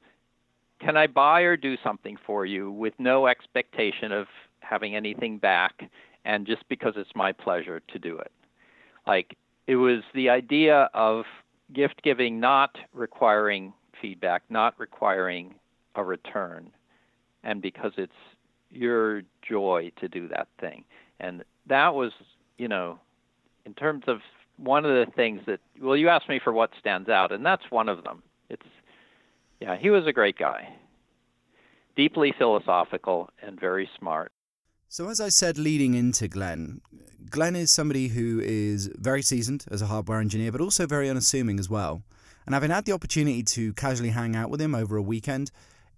can 0.79 0.95
I 0.95 1.07
buy 1.07 1.41
or 1.41 1.57
do 1.57 1.75
something 1.83 2.17
for 2.25 2.45
you 2.45 2.71
with 2.71 2.93
no 2.97 3.27
expectation 3.27 4.11
of 4.11 4.27
having 4.61 4.95
anything 4.95 5.37
back, 5.37 5.89
and 6.23 6.47
just 6.47 6.67
because 6.69 6.93
it's 6.95 7.15
my 7.15 7.31
pleasure 7.31 7.81
to 7.89 7.99
do 7.99 8.17
it, 8.17 8.31
like 9.05 9.35
it 9.67 9.75
was 9.75 10.03
the 10.13 10.29
idea 10.29 10.89
of 10.93 11.25
gift 11.73 12.01
giving 12.03 12.39
not 12.39 12.77
requiring 12.93 13.73
feedback, 14.01 14.43
not 14.49 14.79
requiring 14.79 15.55
a 15.95 16.03
return, 16.03 16.71
and 17.43 17.61
because 17.61 17.93
it's 17.97 18.13
your 18.69 19.21
joy 19.47 19.91
to 19.99 20.07
do 20.07 20.27
that 20.27 20.47
thing. 20.59 20.83
And 21.19 21.43
that 21.67 21.95
was 21.95 22.11
you 22.57 22.67
know 22.67 22.99
in 23.65 23.73
terms 23.73 24.03
of 24.07 24.19
one 24.57 24.85
of 24.85 24.91
the 24.91 25.11
things 25.13 25.41
that 25.45 25.59
well 25.81 25.97
you 25.97 26.09
asked 26.09 26.29
me 26.29 26.39
for 26.43 26.51
what 26.53 26.71
stands 26.79 27.09
out 27.09 27.31
and 27.31 27.45
that's 27.45 27.69
one 27.69 27.89
of 27.89 28.03
them. 28.03 28.23
It's 28.49 28.65
yeah 29.59 29.75
he 29.77 29.89
was 29.89 30.05
a 30.07 30.13
great 30.13 30.37
guy. 30.37 30.69
Deeply 31.95 32.33
philosophical 32.37 33.29
and 33.41 33.59
very 33.59 33.89
smart. 33.97 34.31
So 34.89 35.09
as 35.09 35.19
i 35.19 35.29
said 35.29 35.57
leading 35.57 35.93
into 35.93 36.27
glenn 36.27 36.81
glenn 37.29 37.55
is 37.55 37.71
somebody 37.71 38.09
who 38.09 38.39
is 38.39 38.89
very 38.95 39.21
seasoned 39.21 39.65
as 39.69 39.81
a 39.81 39.87
hardware 39.87 40.21
engineer 40.21 40.51
but 40.51 40.61
also 40.61 40.87
very 40.87 41.09
unassuming 41.09 41.59
as 41.59 41.69
well 41.69 42.03
and 42.47 42.55
having 42.55 42.71
had 42.71 42.85
the 42.85 42.93
opportunity 42.93 43.43
to 43.43 43.73
casually 43.73 44.09
hang 44.09 44.35
out 44.35 44.49
with 44.49 44.59
him 44.59 44.73
over 44.73 44.97
a 44.97 45.01
weekend 45.03 45.51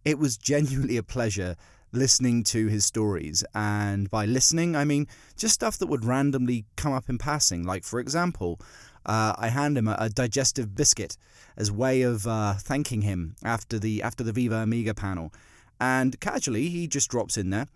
it 0.05 0.17
was 0.17 0.37
genuinely 0.37 0.97
a 0.97 1.03
pleasure 1.03 1.55
listening 1.91 2.43
to 2.43 2.67
his 2.67 2.85
stories. 2.85 3.43
And 3.53 4.09
by 4.09 4.25
listening, 4.25 4.75
I 4.75 4.85
mean 4.85 5.07
just 5.37 5.53
stuff 5.53 5.77
that 5.79 5.87
would 5.87 6.05
randomly 6.05 6.65
come 6.75 6.93
up 6.93 7.09
in 7.09 7.17
passing. 7.17 7.63
Like, 7.63 7.83
for 7.83 7.99
example, 7.99 8.59
uh, 9.05 9.33
I 9.37 9.49
hand 9.49 9.77
him 9.77 9.87
a, 9.87 9.95
a, 9.99 10.09
digestive 10.09 10.75
biscuit 10.75 11.17
as 11.57 11.71
way 11.71 12.01
of 12.01 12.27
uh, 12.27 12.53
thanking 12.55 13.01
him 13.01 13.35
after 13.43 13.79
the 13.79 14.03
after 14.03 14.23
the 14.23 14.33
Viva 14.33 14.55
Amiga 14.55 14.93
panel, 14.93 15.33
and 15.79 16.19
casually 16.19 16.69
he 16.69 16.85
just 16.85 17.09
drops 17.09 17.37
in 17.37 17.49
there. 17.49 17.67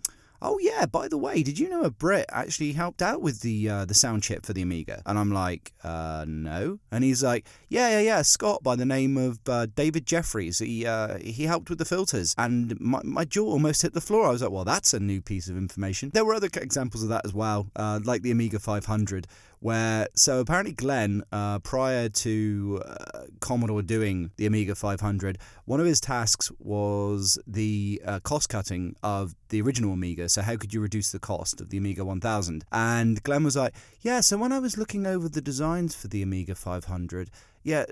Oh 0.46 0.60
yeah, 0.60 0.86
by 0.86 1.08
the 1.08 1.18
way, 1.18 1.42
did 1.42 1.58
you 1.58 1.70
know 1.70 1.84
a 1.84 1.90
Brit 1.90 2.26
actually 2.30 2.74
helped 2.74 3.02
out 3.02 3.22
with 3.22 3.40
the 3.40 3.70
uh, 3.70 3.86
the 3.86 3.94
sound 3.94 4.24
chip 4.24 4.46
for 4.46 4.52
the 4.52 4.62
Amiga? 4.62 5.02
And 5.06 5.18
I'm 5.18 5.32
like, 5.32 5.72
uh, 5.86 6.26
no. 6.28 6.80
And 6.92 7.02
he's 7.02 7.24
like, 7.24 7.48
yeah, 7.70 7.92
yeah, 7.92 8.00
yeah, 8.02 8.22
Scott 8.24 8.62
by 8.62 8.76
the 8.76 8.86
name 8.86 9.16
of 9.16 9.40
uh, 9.48 9.68
David 9.74 10.06
Jeffries. 10.06 10.60
He 10.60 10.86
uh, 10.86 11.18
he 11.20 11.46
helped 11.46 11.70
with 11.70 11.80
the 11.80 11.86
filters, 11.86 12.36
and 12.38 12.78
my, 12.82 13.00
my 13.06 13.24
jaw 13.24 13.46
almost 13.46 13.84
hit 13.84 13.94
the 13.94 14.02
floor. 14.02 14.28
I 14.28 14.32
was 14.32 14.42
like, 14.42 14.52
well, 14.52 14.66
that's 14.66 14.94
a 14.94 15.00
new 15.00 15.22
piece 15.22 15.48
of 15.48 15.56
information. 15.56 16.12
There 16.14 16.26
were 16.26 16.34
other 16.34 16.50
examples 16.54 17.04
of 17.04 17.10
that 17.10 17.26
as 17.26 17.34
well, 17.34 17.72
uh, 17.78 18.02
like 18.04 18.22
the 18.22 18.32
Amiga 18.32 18.60
500, 18.60 19.26
where 19.64 20.10
so 20.14 20.42
apparently 20.42 20.74
Glenn, 20.74 21.24
uh, 21.32 21.58
prior 21.60 22.10
to 22.10 22.82
uh, 22.86 23.22
Commodore 23.40 23.82
doing 23.82 24.32
the 24.36 24.46
Amiga 24.46 24.76
500, 24.76 25.38
one 25.64 25.80
of 25.80 25.86
his 25.86 26.02
tasks 26.02 26.52
was 26.60 27.40
the 27.48 28.02
uh, 28.06 28.20
cost 28.20 28.50
cutting 28.50 28.98
of 29.02 29.36
the 29.48 29.62
original 29.62 29.94
Amiga. 29.94 30.28
So 30.28 30.42
how 30.42 30.58
could 30.58 30.74
you 30.74 30.82
reduce 30.82 31.14
the 31.14 31.20
cost 31.20 31.62
of 31.62 31.70
the 31.70 31.78
Amiga 31.78 32.04
1000? 32.04 32.66
And 32.74 33.24
Glenn 33.24 33.46
was 33.46 33.56
like, 33.56 33.74
yeah. 34.02 34.20
So 34.20 34.36
when 34.38 34.52
I 34.52 34.60
was 34.60 34.78
looking 34.78 35.08
over 35.08 35.30
the 35.30 35.42
designs 35.42 35.96
for 35.96 36.10
the 36.10 36.22
Amiga 36.22 36.56
500 36.56 37.32
yeah, 37.64 37.86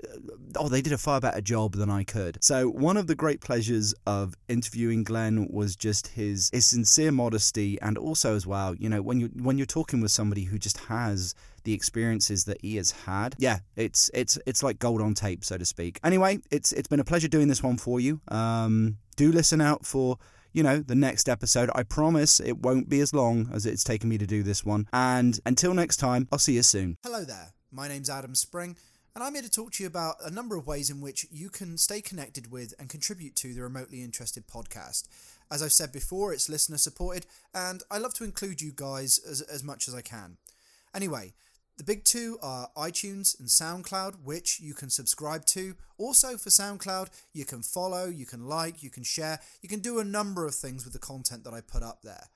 oh, 0.56 0.68
they 0.68 0.82
did 0.82 0.92
a 0.92 0.98
far 0.98 1.20
better 1.20 1.40
job 1.40 1.74
than 1.74 1.90
I 1.90 2.04
could. 2.04 2.42
So 2.42 2.68
one 2.68 2.96
of 2.96 3.06
the 3.06 3.14
great 3.14 3.40
pleasures 3.40 3.94
of 4.06 4.34
interviewing 4.48 5.02
Glenn 5.02 5.48
was 5.50 5.76
just 5.76 6.08
his 6.08 6.50
his 6.52 6.66
sincere 6.66 7.12
modesty, 7.12 7.80
and 7.80 7.96
also 7.96 8.36
as 8.36 8.46
well, 8.46 8.74
you 8.74 8.88
know, 8.88 9.02
when 9.02 9.20
you 9.20 9.30
when 9.34 9.56
you're 9.56 9.66
talking 9.66 10.00
with 10.00 10.10
somebody 10.10 10.44
who 10.44 10.58
just 10.58 10.78
has 10.78 11.34
the 11.64 11.72
experiences 11.72 12.44
that 12.44 12.60
he 12.60 12.76
has 12.76 12.90
had, 12.90 13.34
yeah, 13.38 13.60
it's 13.76 14.10
it's 14.12 14.38
it's 14.46 14.62
like 14.62 14.78
gold 14.78 15.00
on 15.00 15.14
tape, 15.14 15.44
so 15.44 15.56
to 15.56 15.64
speak. 15.64 15.98
Anyway, 16.04 16.38
it's 16.50 16.72
it's 16.72 16.88
been 16.88 17.00
a 17.00 17.04
pleasure 17.04 17.28
doing 17.28 17.48
this 17.48 17.62
one 17.62 17.78
for 17.78 17.98
you. 17.98 18.20
Um, 18.28 18.98
do 19.16 19.32
listen 19.32 19.60
out 19.60 19.86
for 19.86 20.18
you 20.54 20.62
know, 20.62 20.80
the 20.80 20.94
next 20.94 21.30
episode. 21.30 21.70
I 21.74 21.82
promise 21.82 22.38
it 22.38 22.58
won't 22.58 22.86
be 22.86 23.00
as 23.00 23.14
long 23.14 23.48
as 23.54 23.64
it's 23.64 23.82
taken 23.82 24.10
me 24.10 24.18
to 24.18 24.26
do 24.26 24.42
this 24.42 24.62
one. 24.62 24.86
And 24.92 25.40
until 25.46 25.72
next 25.72 25.96
time, 25.96 26.28
I'll 26.30 26.38
see 26.38 26.56
you 26.56 26.62
soon. 26.62 26.98
Hello 27.02 27.24
there. 27.24 27.54
My 27.70 27.88
name's 27.88 28.10
Adam 28.10 28.34
Spring 28.34 28.76
and 29.14 29.22
I'm 29.22 29.34
here 29.34 29.42
to 29.42 29.50
talk 29.50 29.72
to 29.72 29.82
you 29.82 29.86
about 29.86 30.16
a 30.24 30.30
number 30.30 30.56
of 30.56 30.66
ways 30.66 30.88
in 30.88 31.02
which 31.02 31.26
you 31.30 31.50
can 31.50 31.76
stay 31.76 32.00
connected 32.00 32.50
with 32.50 32.72
and 32.78 32.88
contribute 32.88 33.36
to 33.36 33.52
the 33.52 33.60
Remotely 33.60 34.02
Interested 34.02 34.46
podcast. 34.46 35.06
As 35.50 35.62
I've 35.62 35.72
said 35.72 35.92
before, 35.92 36.32
it's 36.32 36.48
listener 36.48 36.78
supported, 36.78 37.26
and 37.54 37.82
I 37.90 37.98
love 37.98 38.14
to 38.14 38.24
include 38.24 38.62
you 38.62 38.72
guys 38.74 39.20
as, 39.28 39.42
as 39.42 39.62
much 39.62 39.86
as 39.86 39.94
I 39.94 40.00
can. 40.00 40.38
Anyway, 40.94 41.34
the 41.76 41.84
big 41.84 42.04
two 42.04 42.38
are 42.42 42.70
iTunes 42.74 43.38
and 43.38 43.48
SoundCloud, 43.48 44.22
which 44.24 44.60
you 44.60 44.72
can 44.72 44.88
subscribe 44.88 45.44
to. 45.46 45.74
Also, 45.98 46.38
for 46.38 46.48
SoundCloud, 46.48 47.08
you 47.34 47.44
can 47.44 47.60
follow, 47.60 48.06
you 48.06 48.24
can 48.24 48.46
like, 48.46 48.82
you 48.82 48.88
can 48.88 49.02
share, 49.02 49.40
you 49.60 49.68
can 49.68 49.80
do 49.80 49.98
a 49.98 50.04
number 50.04 50.46
of 50.46 50.54
things 50.54 50.84
with 50.84 50.94
the 50.94 50.98
content 50.98 51.44
that 51.44 51.52
I 51.52 51.60
put 51.60 51.82
up 51.82 52.00
there. 52.02 52.28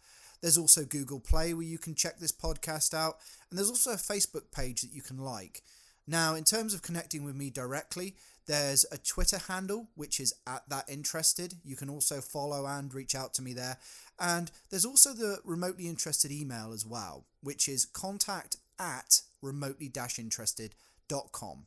There's 0.43 0.59
also 0.59 0.85
Google 0.85 1.21
Play 1.21 1.55
where 1.55 1.65
you 1.65 1.79
can 1.79 1.95
check 1.95 2.19
this 2.19 2.33
podcast 2.33 2.93
out, 2.93 3.17
and 3.49 3.59
there's 3.59 3.71
also 3.71 3.93
a 3.93 3.97
Facebook 3.97 4.53
page 4.53 4.83
that 4.83 4.93
you 4.93 5.01
can 5.01 5.19
like. 5.19 5.63
Now, 6.07 6.35
in 6.35 6.45
terms 6.45 6.73
of 6.73 6.83
connecting 6.83 7.25
with 7.25 7.35
me 7.35 7.51
directly, 7.51 8.15
there's 8.47 8.87
a 8.93 8.99
Twitter 8.99 9.39
handle 9.49 9.89
which 9.97 10.21
is 10.21 10.35
at 10.47 10.63
that 10.69 10.89
interested. 10.89 11.55
You 11.65 11.75
can 11.75 11.91
also 11.91 12.21
follow 12.21 12.65
and 12.65 12.95
reach 12.95 13.15
out 13.15 13.35
to 13.35 13.43
me 13.43 13.53
there. 13.53 13.79
And 14.21 14.51
there's 14.71 14.85
also 14.85 15.13
the 15.13 15.39
remotely 15.45 15.89
interested 15.89 16.31
email 16.31 16.73
as 16.73 16.87
well, 16.87 17.25
which 17.43 17.69
is 17.69 17.85
contact 17.85 18.57
at 18.79 19.23
remotely 19.43 19.91
interested.com. 20.19 21.67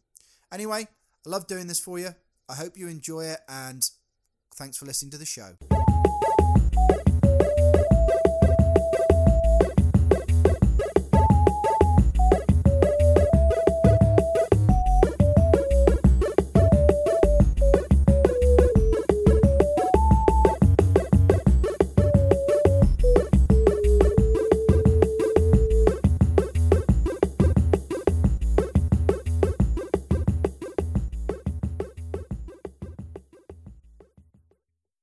Anyway, 0.51 0.87
I 1.25 1.29
love 1.29 1.47
doing 1.47 1.67
this 1.67 1.79
for 1.79 1.99
you. 1.99 2.15
I 2.47 2.55
hope 2.55 2.77
you 2.77 2.87
enjoy 2.87 3.25
it 3.25 3.41
and 3.47 3.87
thanks 4.55 4.77
for 4.77 4.85
listening 4.85 5.11
to 5.11 5.17
the 5.17 5.25
show. 5.25 5.55